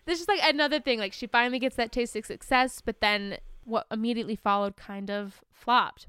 [0.06, 3.38] this is like another thing like she finally gets that taste of success but then
[3.68, 6.08] what immediately followed kind of flopped.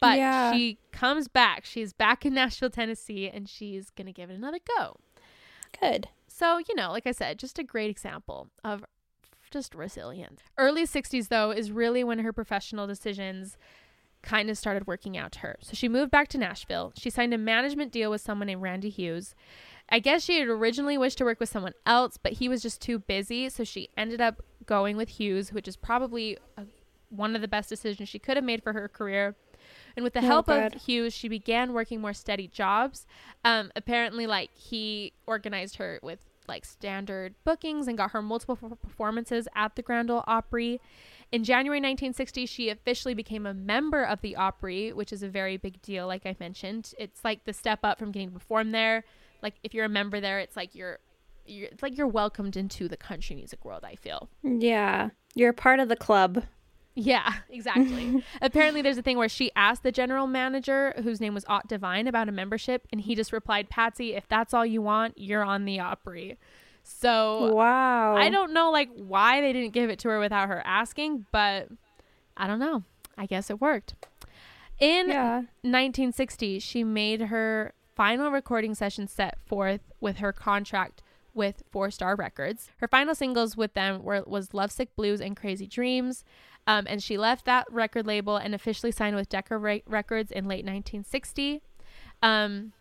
[0.00, 0.52] But Yeah.
[0.52, 1.64] she comes back.
[1.64, 4.96] She's back in nashville tennessee and she's gonna give it another go.
[5.80, 6.08] Good.
[6.26, 8.84] so you know like i said just a great example of
[9.50, 13.56] just resilience early 60s though is really when her professional decisions
[14.22, 15.56] kind of started working out to her.
[15.60, 16.92] So she moved back to nashville.
[16.96, 19.36] She signed a management deal with someone named randy hughes.
[19.88, 22.80] I guess she had originally wished to work with someone else, but he was just
[22.80, 23.48] too busy.
[23.50, 26.62] So she ended up going with Hughes, which is probably a,
[27.10, 29.34] one of the best decisions she could have made for her career.
[29.96, 30.74] And with the Oh, help good.
[30.76, 33.06] of Hughes, she began working more steady jobs.
[33.44, 39.48] Um, apparently, like he organized her with like standard bookings and got her multiple performances
[39.56, 40.80] at the Grand Ole Opry.
[41.32, 45.56] In January 1960, she officially became a member of the Opry, which is a very
[45.56, 46.94] big deal, like I mentioned.
[46.98, 49.04] It's like the step up from getting to perform there
[49.42, 50.98] like if you're a member there, it's like you're,
[51.46, 53.84] you're it's like you're welcomed into the country music world.
[53.84, 54.28] I feel.
[54.42, 55.10] Yeah.
[55.34, 56.44] You're part of the club.
[56.96, 58.24] Yeah, exactly.
[58.42, 62.06] Apparently, there's a thing where she asked the general manager, whose name was Ott Devine,
[62.08, 65.64] about a membership, and he just replied, "Patsy, if that's all you want, you're on
[65.66, 66.38] the Opry."
[66.82, 68.16] So Wow.
[68.16, 71.68] I don't know like why they didn't give it to her without her asking, but
[72.36, 72.84] I don't know.
[73.18, 73.94] I guess it worked.
[74.78, 75.42] In Yeah.
[75.62, 81.02] 1960, she made her final recording session set forth with her contract
[81.34, 82.70] with Four Star Records.
[82.78, 86.24] Her final singles with them were was Lovesick Blues and Crazy Dreams.
[86.66, 90.44] Um, and she left that record label and officially signed with Decca Re- Records in
[90.48, 91.62] late 1960.
[92.22, 92.72] Um,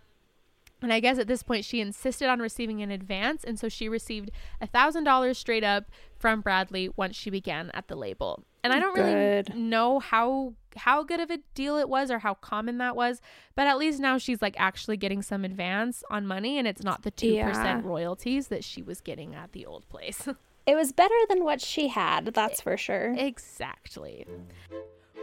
[0.82, 3.88] and I guess at this point she insisted on receiving an advance, and so she
[3.90, 5.86] received a thousand dollars straight up
[6.18, 8.44] from Bradley once she began at the label.
[8.64, 9.50] And I don't Good.
[9.50, 13.22] really know how how good of a deal it was or how common that was,
[13.56, 17.04] but at least now she's like actually getting some advance on money, and it's not
[17.04, 17.48] the two Yeah.
[17.48, 20.28] percent royalties that she was getting at the old place.
[20.66, 23.14] It was better than what she had, that's for sure.
[23.18, 24.26] exactly.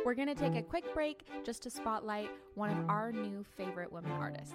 [0.04, 4.10] We're gonna take a quick break just to spotlight one of our new favorite women
[4.12, 4.54] artists.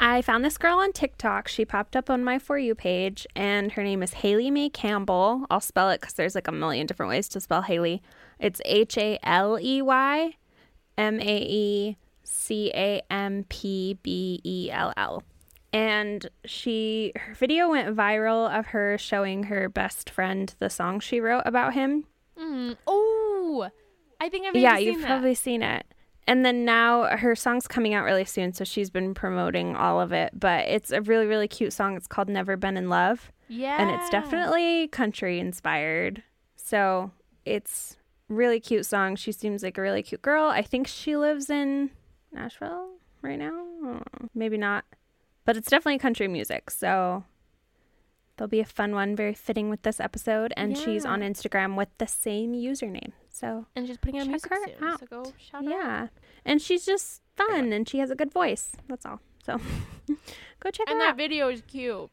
[0.00, 1.48] I found this girl on TikTok.
[1.48, 5.46] She popped up on my For You page, and her name is Haley Mae Campbell.
[5.50, 8.02] I'll spell it because there's like a million different ways to spell Haley.
[8.38, 10.36] It's H A L E Y
[10.96, 15.22] M A E C A M P B E L L.
[15.72, 21.20] And she, her video went viral of her showing her best friend the song she
[21.20, 22.04] wrote about him.
[22.38, 22.76] Mm.
[22.86, 23.68] Oh,
[24.20, 25.06] I think I've yeah, you've that.
[25.06, 25.84] probably seen it.
[26.28, 30.12] And then now her song's coming out really soon, so she's been promoting all of
[30.12, 30.32] it.
[30.38, 31.96] But it's a really, really cute song.
[31.96, 33.30] It's called Never Been in Love.
[33.48, 36.22] Yeah, And it's definitely country inspired.
[36.56, 37.12] So
[37.44, 37.96] it's
[38.28, 39.14] really cute song.
[39.14, 40.46] She seems like a really cute girl.
[40.46, 41.90] I think she lives in
[42.32, 42.88] Nashville
[43.22, 43.46] right now.
[43.52, 44.28] I don't know.
[44.34, 44.84] Maybe not.
[45.46, 46.70] But it's definitely country music.
[46.70, 47.24] So
[48.36, 50.52] there'll be a fun one, very fitting with this episode.
[50.56, 53.12] And she's on Instagram with the same username.
[53.30, 54.84] So and she's putting out music her soon.
[54.84, 55.00] out.
[55.00, 55.76] So go shout her out.
[55.84, 56.06] yeah.
[56.44, 58.72] And she's just fun and she has a good voice.
[58.88, 59.20] That's all.
[59.44, 59.58] So
[60.60, 60.92] go check out.
[60.92, 62.10] And that video is cute.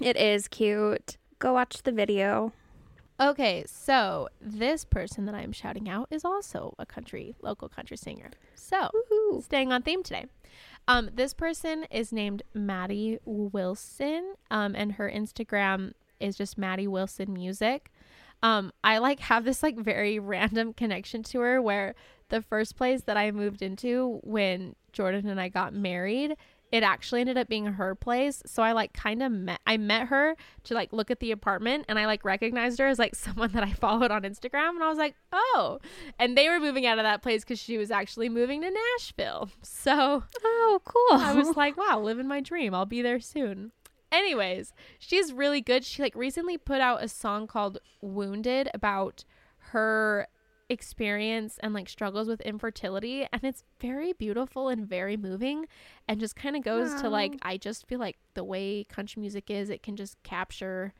[0.00, 1.18] It is cute.
[1.38, 2.52] Go watch the video.
[3.20, 8.30] Okay, so this person that I'm shouting out is also a country local country singer.
[8.56, 9.44] So Woohoo.
[9.44, 10.26] staying on theme today.
[10.88, 17.32] Um, this person is named Maddie Wilson, um, and her Instagram is just Maddie Wilson
[17.32, 17.90] Music.
[18.42, 21.94] Um, I like have this like very random connection to her where
[22.28, 26.36] the first place that I moved into when Jordan and I got married,
[26.72, 28.42] it actually ended up being her place.
[28.46, 31.84] So I like kind of met I met her to like look at the apartment
[31.88, 34.88] and I like recognized her as like someone that I followed on Instagram and I
[34.88, 35.78] was like, "Oh."
[36.18, 39.50] And they were moving out of that place cuz she was actually moving to Nashville.
[39.62, 41.20] So Oh, cool.
[41.20, 42.74] I was like, wow, living my dream.
[42.74, 43.72] I'll be there soon.
[44.10, 45.84] Anyways, she's really good.
[45.84, 49.24] She like recently put out a song called Wounded about
[49.70, 50.26] her
[50.72, 55.66] experience and like struggles with infertility and it's very beautiful and very moving
[56.08, 59.50] and just kind of goes to like I just feel like the way country music
[59.50, 60.92] is it can just capture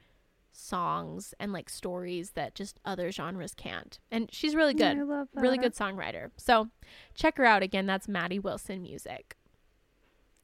[0.52, 3.98] songs and like stories that just other genres can't.
[4.10, 6.30] And she's really good I love really good songwriter.
[6.36, 6.68] So
[7.14, 7.86] check her out again.
[7.86, 9.36] That's Maddie Wilson Music.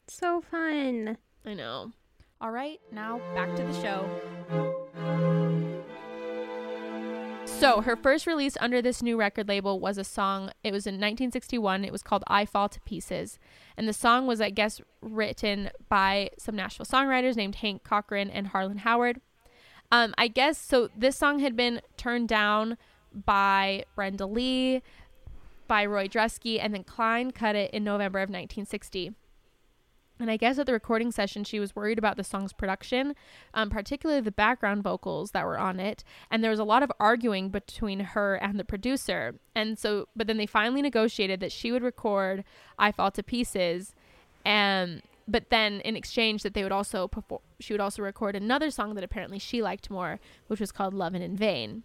[0.08, 1.18] So fun.
[1.44, 1.92] I know.
[2.40, 5.37] All right, now back to the show.
[7.58, 10.52] So, her first release under this new record label was a song.
[10.62, 11.84] It was in 1961.
[11.84, 13.40] It was called I Fall to Pieces.
[13.76, 18.46] And the song was, I guess, written by some Nashville songwriters named Hank Cochran and
[18.46, 19.20] Harlan Howard.
[19.90, 20.88] Um, I guess so.
[20.96, 22.78] This song had been turned down
[23.12, 24.80] by Brenda Lee,
[25.66, 29.14] by Roy Drusky, and then Cline cut it in November of 1960.
[30.20, 33.14] And I guess at the recording session, she was worried about the song's production,
[33.54, 36.02] um, particularly the background vocals that were on it.
[36.30, 39.36] And there was a lot of arguing between her and the producer.
[39.54, 42.44] And so, but then they finally negotiated that she would record
[42.78, 43.94] I Fall to Pieces.
[44.44, 48.70] And, but then in exchange, that they would also perform, she would also record another
[48.70, 51.84] song that apparently she liked more, which was called Lovin' in Vain.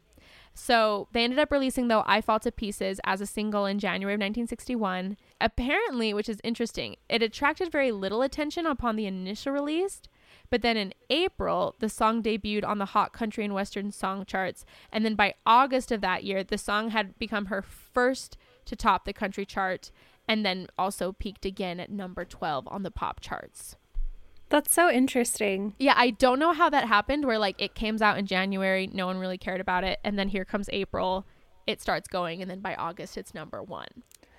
[0.54, 4.14] So they ended up releasing though I Fall to Pieces as a single in January
[4.14, 5.18] of 1961.
[5.42, 10.02] Apparently, which is interesting, it attracted very little attention upon the initial release,
[10.50, 14.66] but then in April, the song debuted on the Hot Country and Western Song charts,
[14.92, 19.06] and then by August of that year, the song had become her first to top
[19.06, 19.92] the country chart
[20.28, 23.76] and then also peaked again at number 12 on the pop charts.
[24.54, 25.74] That's so interesting.
[25.80, 29.08] Yeah, I don't know how that happened where like it comes out in January, no
[29.08, 31.26] one really cared about it, and then here comes April,
[31.66, 33.88] it starts going and then by August it's number 1.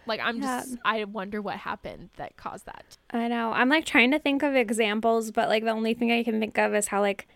[0.07, 0.61] Like I'm Yeah.
[0.61, 2.97] just I wonder what happened that caused that.
[3.11, 3.51] I know.
[3.53, 6.57] I'm like trying to think of examples, but like the only thing I can think
[6.59, 7.27] of is how like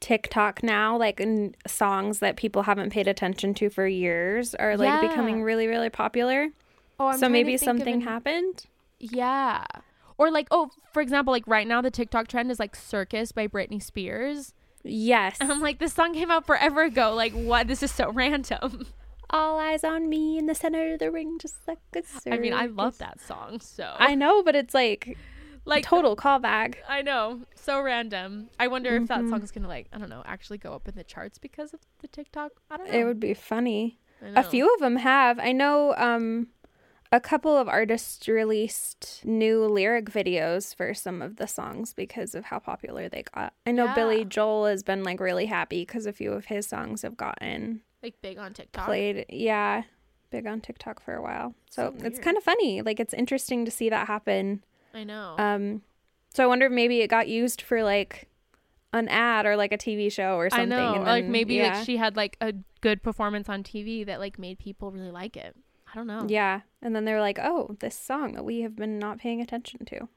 [0.00, 4.88] TikTok now, like in songs that people haven't paid attention to for years, are like
[4.88, 5.08] Yeah.
[5.08, 6.48] becoming really, really popular.
[6.98, 8.66] Oh, so maybe something happened.
[8.66, 8.66] happened.
[8.98, 9.64] Yeah.
[10.18, 13.46] Or like oh, for example, like right now the TikTok trend is like Circus by
[13.48, 14.54] Britney Spears.
[14.84, 15.38] Yes.
[15.40, 17.14] And I'm like this song came out forever ago.
[17.14, 17.66] Like what?
[17.68, 18.86] This is so random.
[19.30, 22.20] all eyes on me in the center of the ring, just like a circus.
[22.30, 23.60] I mean, I love that song.
[23.60, 25.16] So I know, but it's like
[25.64, 26.74] like total callback.
[26.88, 27.40] I know.
[27.56, 28.50] So random.
[28.60, 29.30] I wonder if that Mhm.
[29.30, 32.08] song's gonna like, I don't know, actually go up in the charts because of the
[32.08, 32.52] TikTok.
[32.70, 32.98] I don't know.
[32.98, 33.98] It would be funny.
[34.36, 35.38] A few of them have.
[35.38, 36.48] I know um
[37.14, 42.46] a couple of artists released new lyric videos for some of the songs because of
[42.46, 43.54] how popular they got.
[43.64, 47.02] I know Billy Joel has been like really happy because a few of his songs
[47.02, 48.86] have gotten like big on TikTok.
[48.86, 49.26] played.
[49.28, 49.84] Yeah,
[50.30, 51.54] big on TikTok for a while.
[51.70, 52.82] So, So it's kind of funny.
[52.82, 54.64] Like it's interesting to see that happen.
[54.92, 55.36] I know.
[55.38, 55.82] Um
[56.30, 58.28] so I wonder if maybe it got used for like
[58.92, 60.68] an ad or like a TV show or I something.
[60.70, 60.94] know.
[60.94, 61.76] and or, like maybe yeah.
[61.76, 65.36] like she had like a good performance on TV that like made people really like
[65.36, 65.54] it.
[65.94, 66.26] I don't know.
[66.28, 66.62] Yeah.
[66.82, 70.08] And then they're like, oh, this song that we have been not paying attention to.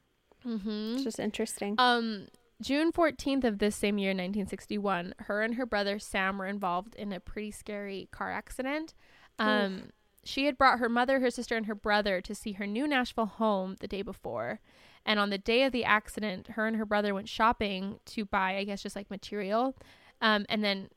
[0.46, 0.96] Mm-hmm.
[0.96, 1.76] It's just interesting.
[1.78, 2.28] Um,
[2.62, 7.14] June 14th of this same year, 1961, her and her brother Sam were involved in
[7.14, 8.96] a pretty scary car accident.
[9.38, 9.90] Um,
[10.24, 13.28] she had brought her mother, her sister, and her brother to see her new Nashville
[13.28, 14.60] home the day before.
[15.06, 18.58] And on the day of the accident, her and her brother went shopping to buy,
[18.58, 19.76] I guess, just like material.
[20.20, 20.90] Um, and then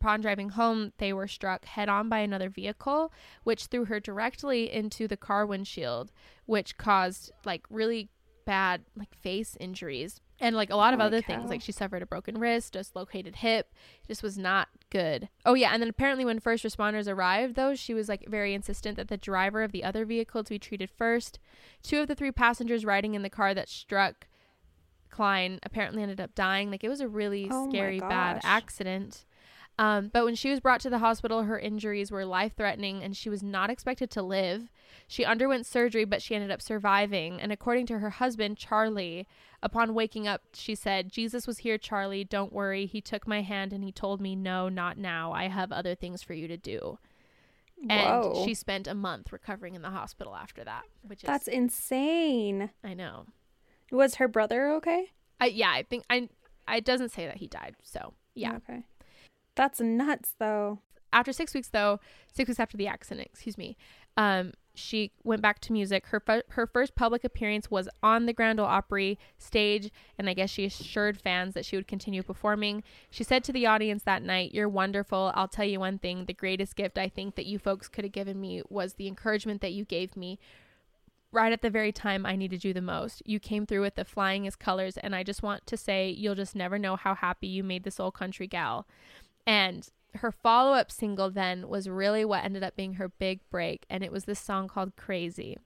[0.00, 3.12] upon driving home, they were struck head on by another vehicle,
[3.44, 6.12] which threw her directly into the car windshield,
[6.46, 8.08] which caused like really
[8.44, 10.20] bad like face injuries.
[10.40, 13.74] And like a lot of other things like she suffered a broken wrist dislocated hip
[14.06, 15.28] just was not good.
[15.44, 18.96] Oh yeah and then apparently when first responders arrived though she was like very insistent
[18.96, 21.38] that the driver of the other vehicle to be treated first.
[21.82, 24.28] Two of the three passengers riding in the car that struck
[25.10, 26.70] cline apparently ended up dying.
[26.70, 29.26] Like it was a really Oh scary bad accident
[29.78, 33.16] um, but when she was brought to the hospital, her injuries were life threatening and
[33.16, 34.70] she was not expected to live.
[35.06, 37.40] She underwent surgery, but she ended up surviving.
[37.40, 39.28] And according to her husband, Charlie,
[39.62, 42.24] upon waking up, she said, Jesus was here, Charlie.
[42.24, 42.86] Don't worry.
[42.86, 45.32] He took my hand and he told me, No, not now.
[45.32, 46.98] I have other things for you to do.
[47.88, 48.44] And Whoa.
[48.44, 52.70] she spent a month recovering in the hospital after that, which is, That's insane.
[52.82, 53.26] I know.
[53.92, 55.12] Was her brother okay?
[55.40, 56.28] I, yeah, I think, I,
[56.68, 57.76] it doesn't say that he died.
[57.84, 58.56] So, yeah.
[58.56, 58.82] Okay.
[59.58, 60.78] That's nuts, though.
[61.12, 61.98] after six weeks though
[62.32, 63.76] six weeks after the accident excuse me
[64.18, 68.32] um she went back to music her fu- her first public appearance was on the
[68.34, 72.82] grand ole opry stage and i guess she assured fans that she would continue performing
[73.10, 76.34] she said to the audience that night you're wonderful i'll tell you one thing the
[76.34, 79.72] greatest gift i think that you folks could have given me was the encouragement that
[79.72, 80.38] you gave me
[81.32, 83.22] right at the very time I needed you the most.
[83.26, 86.56] You came through with the flyingest colors, and I just want to say you'll just
[86.56, 88.86] never know how happy you made this old country gal.
[89.48, 93.86] And her follow up single then was really what ended up being her big break,
[93.88, 95.56] and it was this song called Crazy.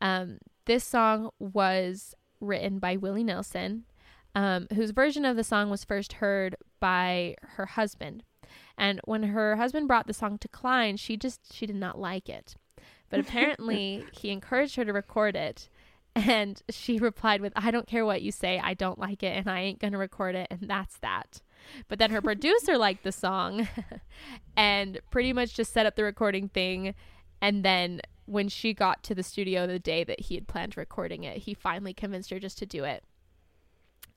[0.00, 3.84] Um, this song was written by Willie Nelson,
[4.34, 8.22] um, whose version of the song was first heard by her husband.
[8.78, 12.30] And when her husband brought the song to Cline, she just she did not like
[12.30, 12.54] it.
[13.10, 15.68] But apparently he encouraged her to record it.
[16.16, 19.50] And she replied with, I don't care what you say, I don't like it, and
[19.50, 21.42] I ain't gonna record it, and that's that.
[21.88, 23.68] But then her producer liked the song
[24.56, 26.94] and pretty much just set up the recording thing.
[27.40, 31.24] And then when she got to the studio the day that he had planned recording
[31.24, 33.02] it, he finally convinced her just to do it.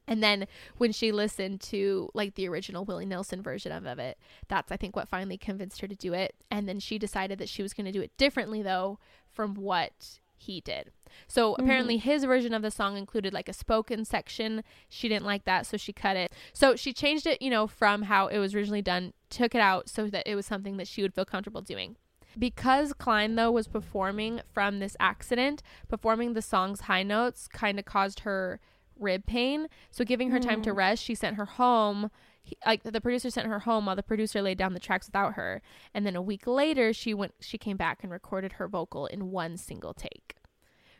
[0.07, 4.17] And then when she listened to like the original Willie Nelson version of, of it,
[4.49, 6.35] that's I think what finally convinced her to do it.
[6.51, 8.99] And then she decided that she was going to do it differently though
[9.31, 10.91] from what he did.
[11.27, 12.09] So apparently mm-hmm.
[12.09, 14.63] his version of the song included like a spoken section.
[14.89, 16.33] She didn't like that, so she cut it.
[16.53, 19.89] So she changed it, you know, from how it was originally done, took it out
[19.89, 21.97] so that it was something that she would feel comfortable doing.
[22.37, 27.85] Because Cline, though, was performing from this accident, performing the song's high notes kind of
[27.85, 28.59] caused her
[28.99, 29.67] rib pain.
[29.91, 30.77] So, giving her time to mm.
[30.77, 32.09] rest, she sent her home.
[32.43, 35.33] He, like the producer sent her home while the producer laid down the tracks without
[35.33, 35.61] her.
[35.93, 37.33] And then a week later, she went.
[37.39, 40.35] She came back and recorded her vocal in one single take.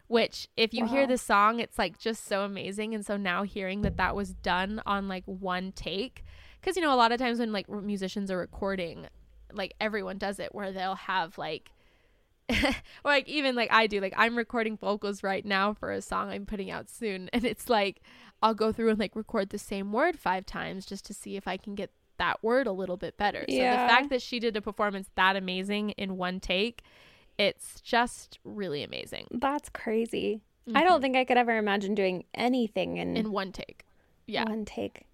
[0.07, 1.07] Which, if you hear Wow.
[1.07, 2.93] this song, it's like just so amazing.
[2.93, 6.23] And so now hearing that that was done on like one take,
[6.59, 9.07] because you know a lot of times when like musicians are recording,
[9.51, 11.71] like everyone does it where they'll have like
[12.49, 12.75] or
[13.05, 16.45] like even like I do like I'm recording vocals right now for a song I'm
[16.45, 18.01] putting out soon and it's like
[18.43, 21.47] I'll go through and like record the same word 5 times just to see if
[21.47, 23.43] I can get that word a little bit better.
[23.49, 26.83] So the fact that she did a performance that amazing in one take
[27.39, 30.41] It's just really amazing That's crazy.
[30.75, 33.17] I don't think I could ever imagine doing anything in, Mm-hmm.
[33.27, 33.85] in one take.
[34.27, 35.05] Yeah, one take.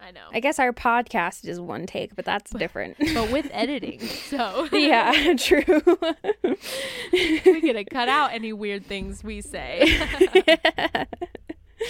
[0.00, 0.26] I know.
[0.32, 2.96] I guess our podcast is one take, but that's different.
[3.14, 5.64] but with editing, so yeah, true.
[7.12, 9.98] we're gonna cut out any weird things we say.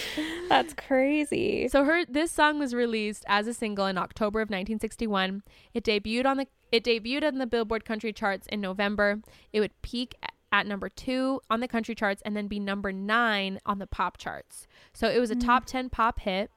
[0.49, 1.67] that's crazy.
[1.67, 5.43] So her this song was released as a single in October of 1961.
[5.73, 9.21] It debuted on the it debuted on the Billboard country charts in November.
[9.51, 10.15] It would peak
[10.51, 14.17] at number 2 on the country charts and then be number 9 on the pop
[14.17, 14.67] charts.
[14.93, 16.51] So it was a top 10 pop hit.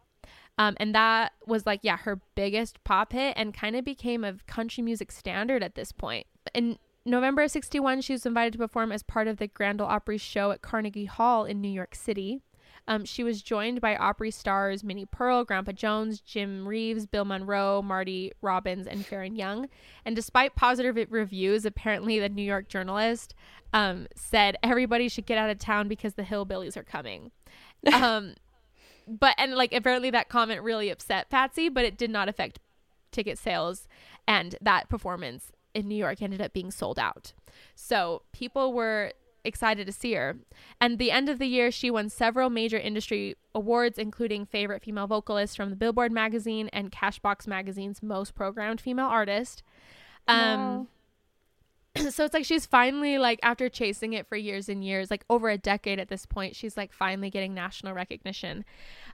[0.59, 4.35] Um, and that was like yeah, her biggest pop hit and kind of became a
[4.47, 6.27] country music standard at this point.
[6.55, 9.89] In November of 61, she was invited to perform as part of the Grand Ole
[9.89, 12.43] Opry show at Carnegie Hall in New York City.
[12.89, 17.81] Um, she was joined by Opry stars Minnie Pearl, Grandpa Jones, Jim Reeves, Bill Monroe,
[17.81, 19.69] Marty Robbins, and Faron Young.
[20.05, 23.35] And despite positive reviews, apparently the New York journalist
[23.73, 27.31] um, said everybody should get out of town because the hillbillies are coming.
[27.93, 28.35] Um,
[29.09, 32.61] but and like apparently that comment really upset Patsy, but it did not affect
[33.11, 33.89] ticket sales,
[34.29, 37.33] and that performance in New York ended up being sold out.
[37.75, 39.13] So people were
[39.45, 40.37] excited to see her.
[40.81, 45.07] And the end of the year, she won several major industry awards, including favorite female
[45.07, 49.63] vocalist from the Billboard magazine and Cashbox magazine's most programmed female artist.
[50.29, 50.87] Um, Wow.
[52.11, 55.51] so it's like she's finally like after chasing it for years and years like over
[55.51, 58.65] a decade at this point she's like finally getting national recognition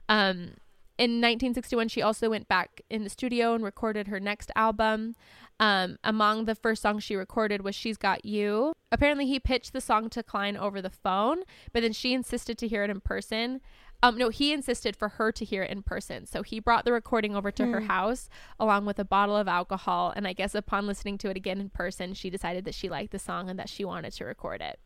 [0.07, 0.51] um
[0.97, 5.15] in 1961 she also went back in the studio and recorded her next album
[5.59, 8.73] um among the first songs she recorded was she's got you.
[8.91, 11.43] Apparently he pitched the song to cline over the phone
[11.73, 13.61] but then she insisted to hear it in person.
[14.01, 16.25] Um no he insisted for her to hear it in person.
[16.25, 18.29] So he brought the recording over to her house
[18.59, 20.13] along with a bottle of alcohol.
[20.15, 23.11] And i guess upon listening to it again in person she decided that she liked
[23.11, 24.79] the song and that she wanted to record it.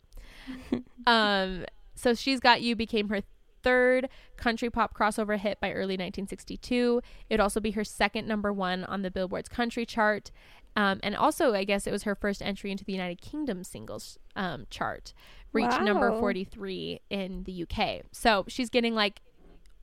[1.06, 1.66] Um
[1.96, 3.22] so she's got you became her
[3.64, 8.52] third country pop crossover hit by early 1962 it would also be her second number
[8.52, 10.32] one on the billboard's country chart
[10.76, 14.18] um, and also i guess it was her first entry into the united kingdom singles
[14.36, 15.14] um, chart
[15.52, 19.22] reached number 43 in the uk so she's getting like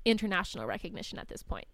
[0.04, 1.66] international recognition at this point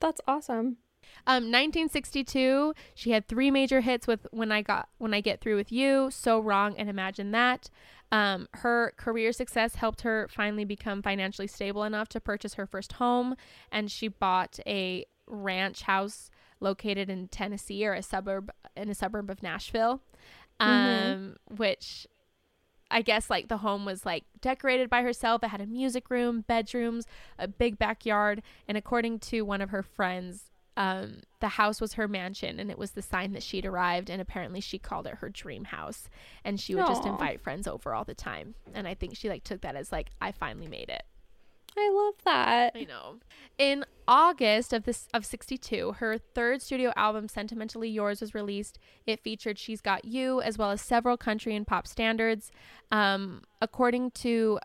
[0.00, 0.78] That's awesome.
[1.26, 5.56] um, 1962, she had three major hits with "When I Got When I Get Through
[5.56, 7.70] with You," "So Wrong," and "Imagine That."
[8.12, 12.94] Um, her career success helped her finally become financially stable enough to purchase her first
[12.94, 13.36] home,
[13.70, 16.30] and she bought a ranch house
[16.60, 20.00] located in Tennessee or a suburb in a suburb of Nashville,
[20.60, 22.06] um, which
[22.90, 25.42] I guess like the home was like decorated by herself.
[25.42, 27.06] It had a music room, bedrooms,
[27.38, 32.06] a big backyard, and according to one of her friends, um, the house was her
[32.06, 34.10] mansion, and it was the sign that she'd arrived.
[34.10, 36.08] And apparently, she called it her dream house,
[36.44, 38.54] and she would just invite friends over all the time.
[38.74, 41.04] And I think she like took that as like I finally made it.
[41.78, 42.72] I love that.
[42.74, 43.16] I know.
[43.58, 48.78] In August of this of 62, her third studio album Sentimentally Yours was released.
[49.06, 52.50] It featured She's Got You as well as several country and pop standards.
[52.90, 54.58] Um, according to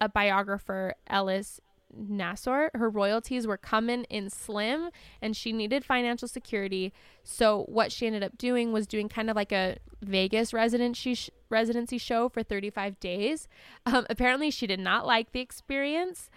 [0.00, 1.60] a biographer, Ellis
[1.96, 4.90] Nassour, her royalties were coming in slim
[5.22, 6.92] and she needed financial security.
[7.24, 11.30] So what she ended up doing was doing kind of like a Vegas residency sh-
[11.48, 13.48] residency show for 35 days.
[13.86, 16.28] Um, apparently she did not like the experience.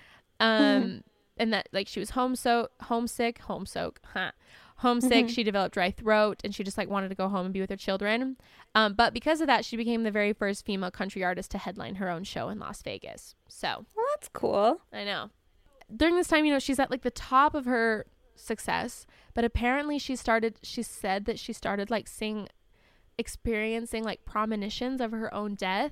[0.41, 1.03] Um,
[1.37, 4.31] and that like she was home so homesick, home soak, huh?
[4.77, 5.29] Homesick.
[5.29, 7.69] She developed dry throat, and she just like wanted to go home and be with
[7.69, 8.37] her children.
[8.73, 11.95] Um, but because of that, she became the very first female country artist to headline
[11.95, 13.35] her own show in Las Vegas.
[13.47, 14.81] So Well, that's cool.
[14.91, 15.29] I know.
[15.95, 19.99] During this time, you know, she's at like the top of her success, but apparently
[19.99, 22.47] she started, she said that she started like seeing,
[23.17, 25.91] experiencing like premonitions of her own death.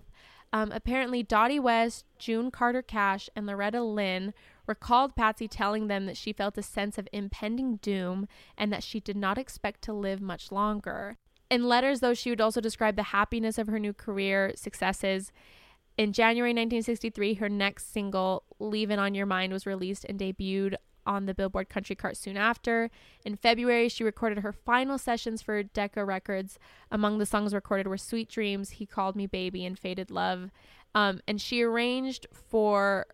[0.51, 4.33] Um, apparently, Dottie West, June Carter Cash, and Loretta Lynn
[4.65, 8.27] recalled Patsy telling them that she felt a sense of impending doom
[8.57, 11.17] and that she did not expect to live much longer.
[11.49, 15.31] In letters, though, she would also describe the happiness of her new career successes.
[15.97, 20.75] In January 1963, her next single, Leavin' on Your Mind, was released and debuted
[21.09, 22.91] on the Billboard Country Chart soon after.
[23.25, 26.59] In February, she recorded her final sessions for Decca Records.
[26.91, 30.51] Among the songs recorded were Sweet Dreams, He Called Me Baby, and Faded Love.
[30.93, 33.07] Um, and she arranged for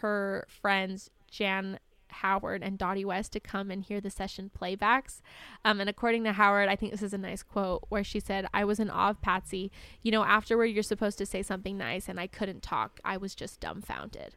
[0.00, 1.78] her friends Jan
[2.08, 5.20] Howard and Dottie West to come and hear the session playbacks.
[5.62, 8.46] Um, and according to Howard, I think this is a nice quote where she said,
[8.54, 9.70] I was in awe of Patsy.
[10.02, 12.98] You know, afterward, you're supposed to say something nice, and I couldn't talk.
[13.04, 14.36] I was just dumbfounded.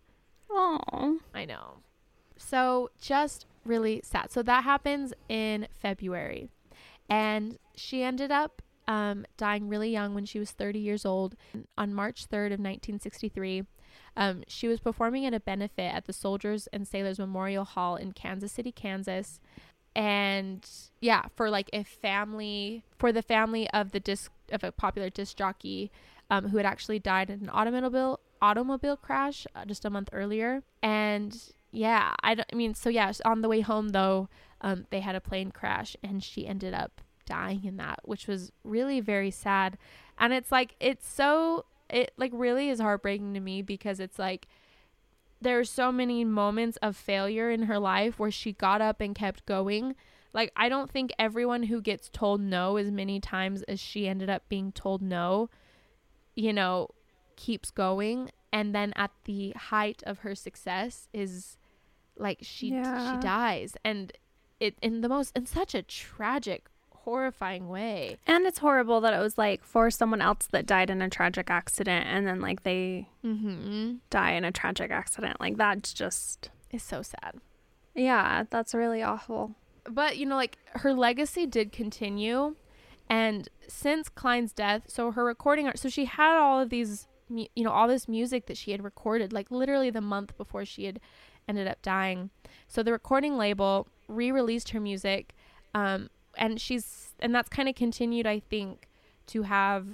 [0.49, 1.77] Oh, I know.
[2.39, 4.31] So just really sad.
[4.31, 6.49] So that happens in February.
[7.09, 11.35] And she ended up um, dying really young when she was 30 years old.
[11.77, 13.63] On March 3rd of 1963,
[14.17, 18.13] um, she was performing at a benefit at the Soldiers and Sailors Memorial Hall in
[18.13, 19.39] Kansas City, Kansas.
[19.95, 20.67] And
[21.01, 25.37] yeah, for like a family, for the family of the disc of a popular disc
[25.37, 25.91] jockey
[26.29, 30.63] um, who had actually died in an automobile automobile crash uh, just a month earlier.
[30.81, 31.37] And
[31.71, 34.29] yeah, I, I mean, so yeah, on the way home though,
[34.61, 38.51] um, they had a plane crash and she ended up dying in that, which was
[38.63, 39.77] really very sad.
[40.17, 44.47] And it's like, it's so, it like really is heartbreaking to me because it's like,
[45.41, 49.45] there's so many moments of failure in her life where she got up and kept
[49.45, 49.95] going.
[50.33, 54.29] Like, I don't think everyone who gets told no as many times as she ended
[54.29, 55.49] up being told no,
[56.35, 56.89] you know,
[57.37, 58.31] keeps going.
[58.51, 61.57] And then at the height of her success is
[62.19, 63.15] like she yeah.
[63.15, 64.13] she dies and
[64.59, 66.69] it in the most in such a tragic
[67.09, 68.17] horrifying way.
[68.27, 71.49] And it's horrible that it was like for someone else that died in a tragic
[71.49, 73.95] accident and then like they mm-hmm.
[74.09, 75.39] die in a tragic accident.
[75.39, 76.49] Like that's just.
[76.71, 77.35] It's so sad.
[77.95, 79.55] Yeah, that's really awful.
[79.85, 82.55] But, you know, like her legacy did continue.
[83.09, 87.63] And since Cline's death, so her recording art, so she had all of these, you
[87.63, 90.99] know, all this music that she had recorded, like literally the month before she had
[91.49, 92.29] ended up dying.
[92.69, 95.33] So the recording label re released her music.
[95.73, 98.87] Um, and she's and that's kind of continued i think
[99.27, 99.85] to have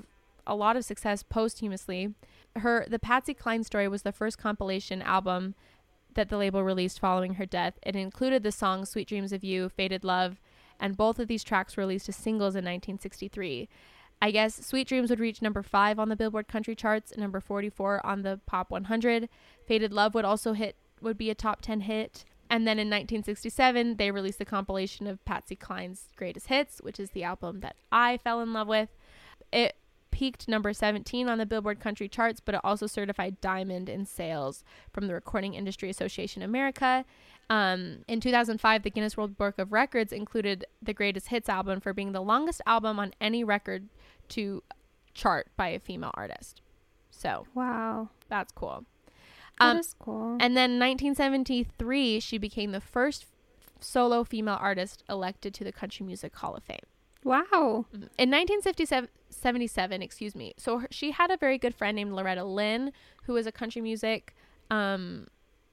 [0.48, 2.14] a lot of success posthumously
[2.56, 5.56] her the patsy cline story was the first compilation album
[6.14, 9.68] that the label released following her death it included the songs sweet dreams of you
[9.68, 10.40] faded love
[10.80, 13.68] and both of these tracks were released as singles in 1963
[14.22, 17.40] i guess sweet dreams would reach number 5 on the billboard country charts and number
[17.40, 19.28] 44 on the pop 100
[19.66, 20.76] faded love would also hit
[21.06, 25.24] would be a top 10 hit and then in 1967, they released the compilation of
[25.26, 28.90] Patsy Cline's greatest hits, which is the album that I fell in love with.
[29.52, 29.76] It
[30.12, 34.64] peaked number 17 on the Billboard country charts, but it also certified diamond in sales
[34.94, 37.04] from the Recording Industry Association America.
[37.50, 41.94] Um, in 2005, the Guinness World Book of Records included the greatest hits album for
[41.94, 43.90] being the longest album on any record
[44.30, 44.64] to
[45.14, 46.62] chart by a female artist.
[47.10, 48.86] So, wow, that's cool.
[49.60, 50.38] That um, is cool.
[50.40, 53.26] And then 1973, she became the first
[53.80, 56.80] solo female artist elected to the Country Music Hall of Fame.
[57.24, 57.86] Wow.
[58.20, 60.54] In 1977, excuse me.
[60.58, 62.92] So her, she had a very good friend named Loretta Lynn,
[63.24, 64.36] who was a country music,
[64.70, 65.28] um,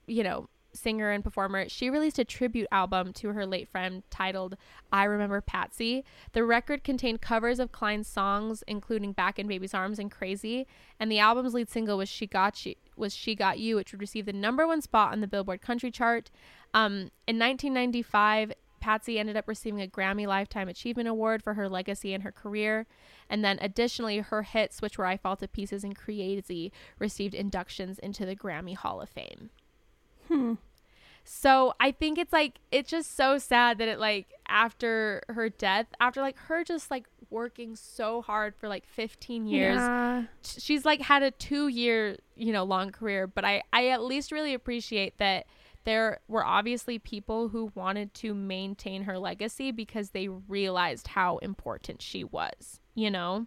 [0.06, 4.56] you know, singer and performer, she released a tribute album to her late friend titled
[4.92, 6.04] I Remember Patsy.
[6.32, 10.66] The record contained covers of Cline's songs, including Back in Baby's Arms and Crazy,
[10.98, 14.00] and the album's lead single was She Got You, was She Got You, which would
[14.00, 16.30] receive the number one spot on the Billboard Country Chart.
[16.74, 18.52] Um, in 1995,
[18.82, 22.86] Patsy ended up receiving a Grammy Lifetime Achievement Award for her legacy and her career.
[23.30, 28.00] And then additionally, her hits, which were I Fall to Pieces and Crazy, received inductions
[28.00, 29.50] into the Grammy Hall of Fame.
[30.28, 30.54] Hmm.
[31.24, 35.86] So I think it's like it's just so sad that it like after her death,
[36.00, 40.24] after like her just like working so hard for like 15 years, yeah.
[40.42, 43.26] she's like had a two year you know long career.
[43.26, 45.46] But I I at least really appreciate that
[45.84, 52.02] there were obviously people who wanted to maintain her legacy because they realized how important
[52.02, 52.80] she was.
[52.94, 53.46] You know.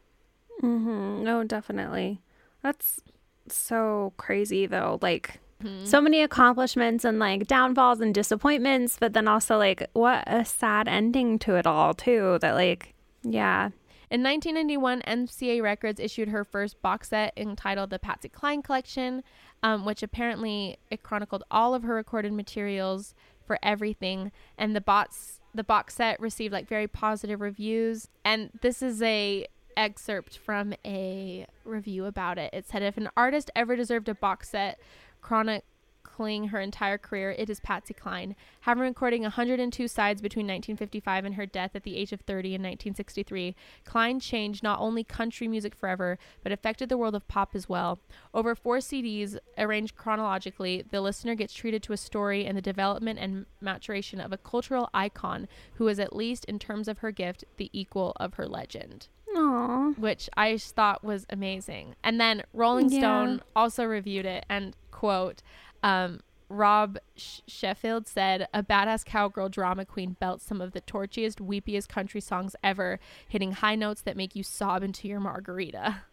[0.61, 1.23] Mm-hmm.
[1.23, 2.21] No, definitely.
[2.63, 3.01] That's
[3.49, 4.97] so crazy though.
[5.01, 5.85] Like Mm-hmm.
[5.85, 10.87] So many accomplishments and like downfalls and disappointments, but then also like what a sad
[10.87, 12.37] ending to it all, too.
[12.41, 12.93] That like,
[13.23, 13.69] yeah.
[14.11, 19.23] In 1991, MCA Records issued her first box set entitled The Patsy Cline Collection,
[19.63, 24.31] um, which apparently it chronicled all of her recorded materials for everything.
[24.57, 28.09] And the box the box set received like very positive reviews.
[28.23, 29.47] And this is a
[29.77, 32.53] excerpt from a review about it.
[32.53, 34.79] It said if an artist ever deserved a box set
[35.25, 38.35] chronicling her entire career, it is Patsy Cline.
[38.61, 42.61] Having recording 102 sides between 1955 and her death at the age of 30 in
[42.61, 43.55] 1963,
[43.85, 47.97] Cline changed not only country music forever, but affected the world of pop as well.
[48.35, 53.17] Over four CDs, arranged chronologically, the listener gets treated to a story and the development
[53.17, 57.43] and maturation of a cultural icon who is, at least in terms of her gift,
[57.57, 59.07] the equal of her legend.
[59.35, 59.97] Aww.
[59.97, 61.95] Which I thought was amazing.
[62.03, 62.99] And then Rolling yeah.
[62.99, 65.41] Stone also reviewed it and quote,
[65.83, 71.89] um, Rob Sheffield said, A badass cowgirl drama queen belts some of the torchiest, weepiest
[71.89, 76.03] country songs ever, hitting high notes that make you sob into your margarita.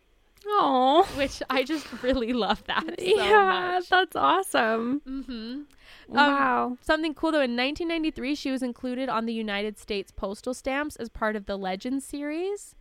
[0.46, 2.84] Oh, which I just really love that.
[2.98, 3.88] So yeah, much.
[3.88, 5.00] that's awesome.
[5.06, 5.60] Mm-hmm.
[6.08, 6.66] Wow.
[6.66, 7.40] Um, something cool though.
[7.40, 11.56] In 1993, she was included on the United States postal stamps as part of the
[11.56, 12.74] Legends series.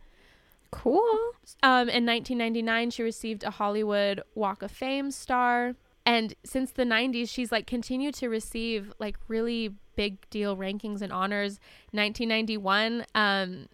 [0.72, 1.04] Cool.
[1.62, 5.74] Um, in 1999, she received a Hollywood Walk of Fame star.
[6.04, 11.12] And since the 90s, she's like continued to receive like really big deal rankings and
[11.12, 11.60] honors.
[11.92, 13.68] 1991, um,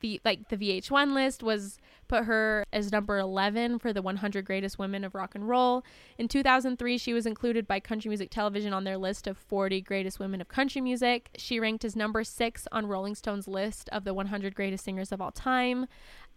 [0.00, 4.78] the like the VH1 list was put her as number 11 for the 100 greatest
[4.78, 5.82] women of rock and roll.
[6.18, 10.18] In 2003, she was included by Country Music Television on their list of 40 greatest
[10.18, 11.30] women of country music.
[11.36, 15.20] She ranked as number 6 on Rolling Stone's list of the 100 greatest singers of
[15.20, 15.86] all time.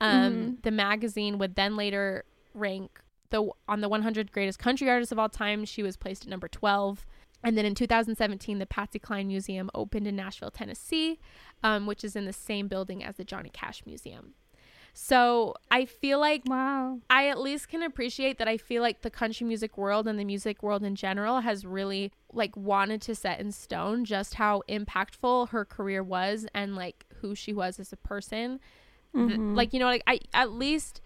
[0.01, 0.53] Um, Mm-hmm.
[0.63, 2.99] The magazine would then later rank
[3.35, 5.65] the on the 100 greatest country artists of all time.
[5.65, 7.05] She was placed at number 12.
[7.43, 11.19] And then in 2017, the Patsy Cline Museum opened in Nashville, Tennessee,
[11.63, 14.33] um, which is in the same building as the Johnny Cash Museum.
[14.97, 16.99] So I feel like Wow.
[17.09, 20.23] I at least can appreciate that I feel like the country music world and the
[20.23, 25.49] music world in general has really like wanted to set in stone just how impactful
[25.49, 28.59] her career was and like who she was as a person.
[29.13, 29.55] Mhm.
[29.55, 30.99] like you know like I at least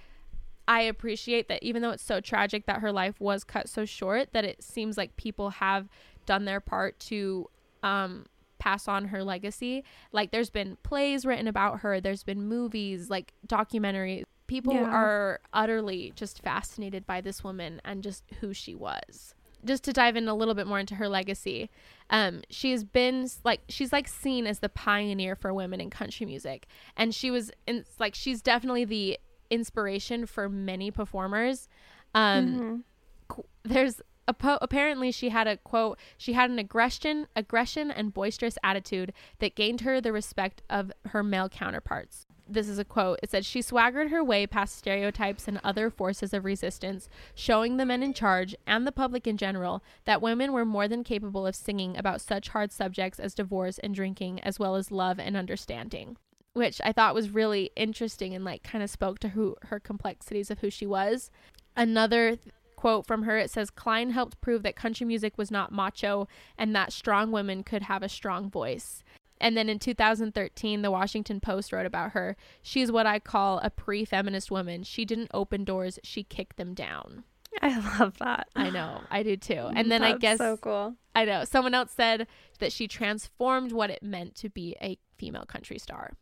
[0.70, 4.32] I appreciate that even though it's so tragic that her life was cut so short
[4.34, 5.90] that it seems like people have
[6.28, 7.50] done their part to
[7.84, 8.26] um
[8.60, 9.84] pass on her legacy.
[10.12, 14.24] Like there's been plays written about her, there's been movies, like documentaries.
[14.48, 14.86] People Yeah.
[14.86, 19.34] are utterly just fascinated by this woman and just who she was.
[19.66, 21.70] Just to dive in a little bit more into her legacy,
[22.10, 26.26] um, she has been like she's like seen as the pioneer for women in country
[26.26, 29.20] music, and she was in like she's definitely the
[29.50, 31.68] inspiration for many performers.
[32.16, 32.84] Um, Mhm.
[33.28, 38.14] qu- there's a po- apparently she had a quote she had an aggression aggression and
[38.14, 43.20] boisterous attitude that gained her the respect of her male counterparts this is a quote
[43.24, 47.86] it said she swaggered her way past stereotypes and other forces of resistance showing the
[47.88, 51.56] men in charge and the public in general that women were more than capable of
[51.56, 56.18] singing about such hard subjects as divorce and drinking as well as love and understanding
[56.54, 60.50] which i thought was really interesting and like kind of spoke to who her complexities
[60.52, 61.30] of who she was.
[61.76, 65.72] Another th- quote from her it says cline helped prove that country music was not
[65.72, 66.28] macho
[66.58, 69.04] and that strong women could have a strong voice.
[69.42, 72.36] And then in 2013 the washington post wrote about her.
[72.62, 74.84] She's what i call a pre-feminist woman.
[74.84, 76.00] She didn't open doors.
[76.04, 77.24] She kicked them down.
[77.62, 78.48] I love that.
[78.56, 79.02] i know.
[79.10, 79.70] I do too.
[79.76, 80.96] And then i guess so cool.
[81.16, 81.44] i know.
[81.44, 82.28] Someone else said
[82.60, 86.14] that she transformed what it meant to be a female country star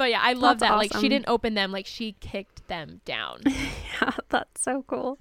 [0.00, 3.02] but yeah i love That's that like she didn't open them like she kicked them
[3.04, 3.42] down
[4.00, 5.18] Yeah, that's so cool.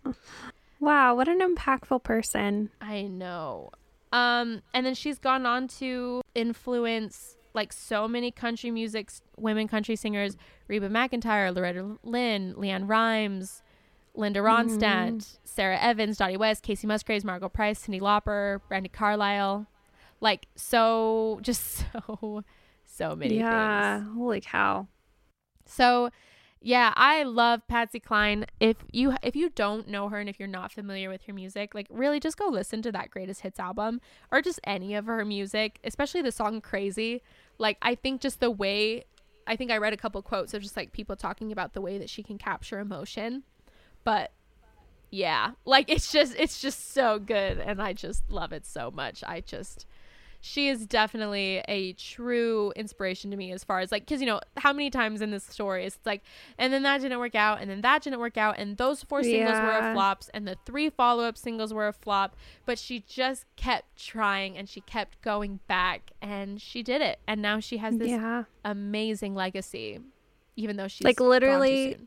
[0.79, 2.69] Wow, what an impactful person.
[2.79, 3.71] I know.
[4.13, 9.95] Um, and then she's gone on to influence like so many country music women country
[9.95, 13.61] singers: Reba McEntire, Loretta Lynn, LeAnn Rimes,
[14.15, 19.67] Linda Ronstadt, Sara Evans, Dottie West, Kacey Musgraves, Margo Price, Cyndi Lauper, Brandi Carlile.
[20.21, 22.43] Like so, just so,
[22.99, 24.11] so many yeah, things.
[24.15, 24.87] holy cow.
[25.65, 26.09] So,
[26.61, 28.45] yeah, I love Patsy Cline.
[28.59, 31.73] If you if you don't know her and if you're not familiar with her music,
[31.73, 35.23] like really just go listen to that greatest hits album or just any of her
[35.23, 37.21] music, especially the song Crazy.
[37.57, 39.05] Like I think just the way
[39.47, 41.97] I think I read a couple quotes of just like people talking about the way
[41.97, 43.43] that she can capture emotion.
[44.03, 44.33] But
[45.11, 49.23] yeah, like it's just it's just so good and I just love it so much.
[49.25, 49.85] I just
[50.41, 54.39] she is definitely a true inspiration to me as far as like because you know
[54.57, 56.21] how many times in this story it's like
[56.57, 59.21] and then that didn't work out and then that didn't work out and those four
[59.21, 59.91] singles were Yeah.
[59.91, 64.57] a flops and the three follow-up singles were a flop but she just kept trying
[64.57, 68.45] and she kept going back and she did it and now she has this Yeah,
[68.63, 69.99] amazing legacy
[70.55, 71.97] even though she's Like, literally-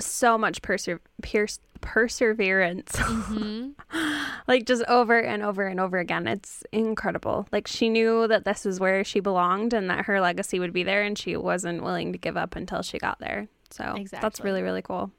[0.00, 0.88] so much perse-
[1.22, 2.92] pierce- perseverance.
[2.92, 3.74] Mhm.
[4.48, 6.26] like just over and over and over again.
[6.26, 7.46] It's incredible.
[7.52, 10.82] Like she knew that this was where she belonged and that her legacy would be
[10.82, 13.48] there and she wasn't willing to give up until she got there.
[13.70, 15.10] So that's really really cool.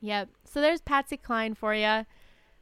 [0.00, 0.28] Yep.
[0.44, 2.06] So there's Patsy Cline for you.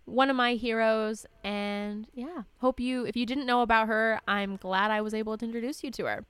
[0.05, 1.27] One of my heroes.
[1.45, 5.37] And yeah, hope you, if you didn't know about her, I'm glad I was able
[5.39, 6.25] to introduce you to her.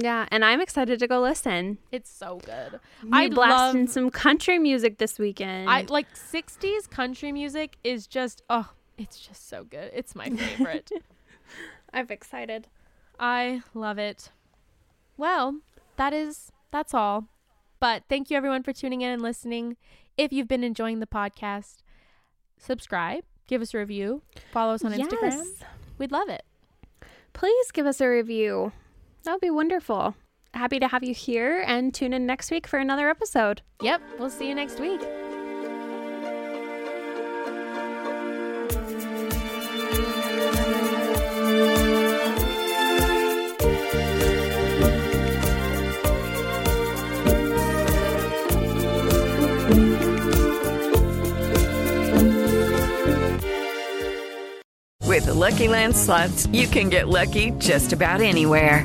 [0.00, 1.78] Yeah, and I'm excited to go listen.
[1.90, 2.80] It's so good.
[3.12, 5.68] I blasting love, some country music this weekend.
[5.68, 9.90] I like 60s country music is just, oh, it's just so good.
[9.94, 10.90] It's my favorite.
[11.92, 12.68] I'm excited.
[13.18, 14.30] I love it.
[15.16, 15.60] Well,
[15.96, 17.26] that is that's all.
[17.80, 19.76] But thank you everyone for tuning in and listening.
[20.16, 21.78] If you've been enjoying the podcast,
[22.56, 24.22] subscribe, give us a review,
[24.52, 25.30] follow us on Instagram.
[25.30, 25.48] Yes.
[25.96, 26.44] We'd love it.
[27.32, 28.72] Please give us a review.
[29.24, 30.14] That would be wonderful.
[30.54, 33.62] Happy to have you here and tune in next week for another episode.
[33.82, 35.00] Yep, we'll see you next week.
[55.06, 58.84] With the Lucky Land slots, you can get lucky just about anywhere.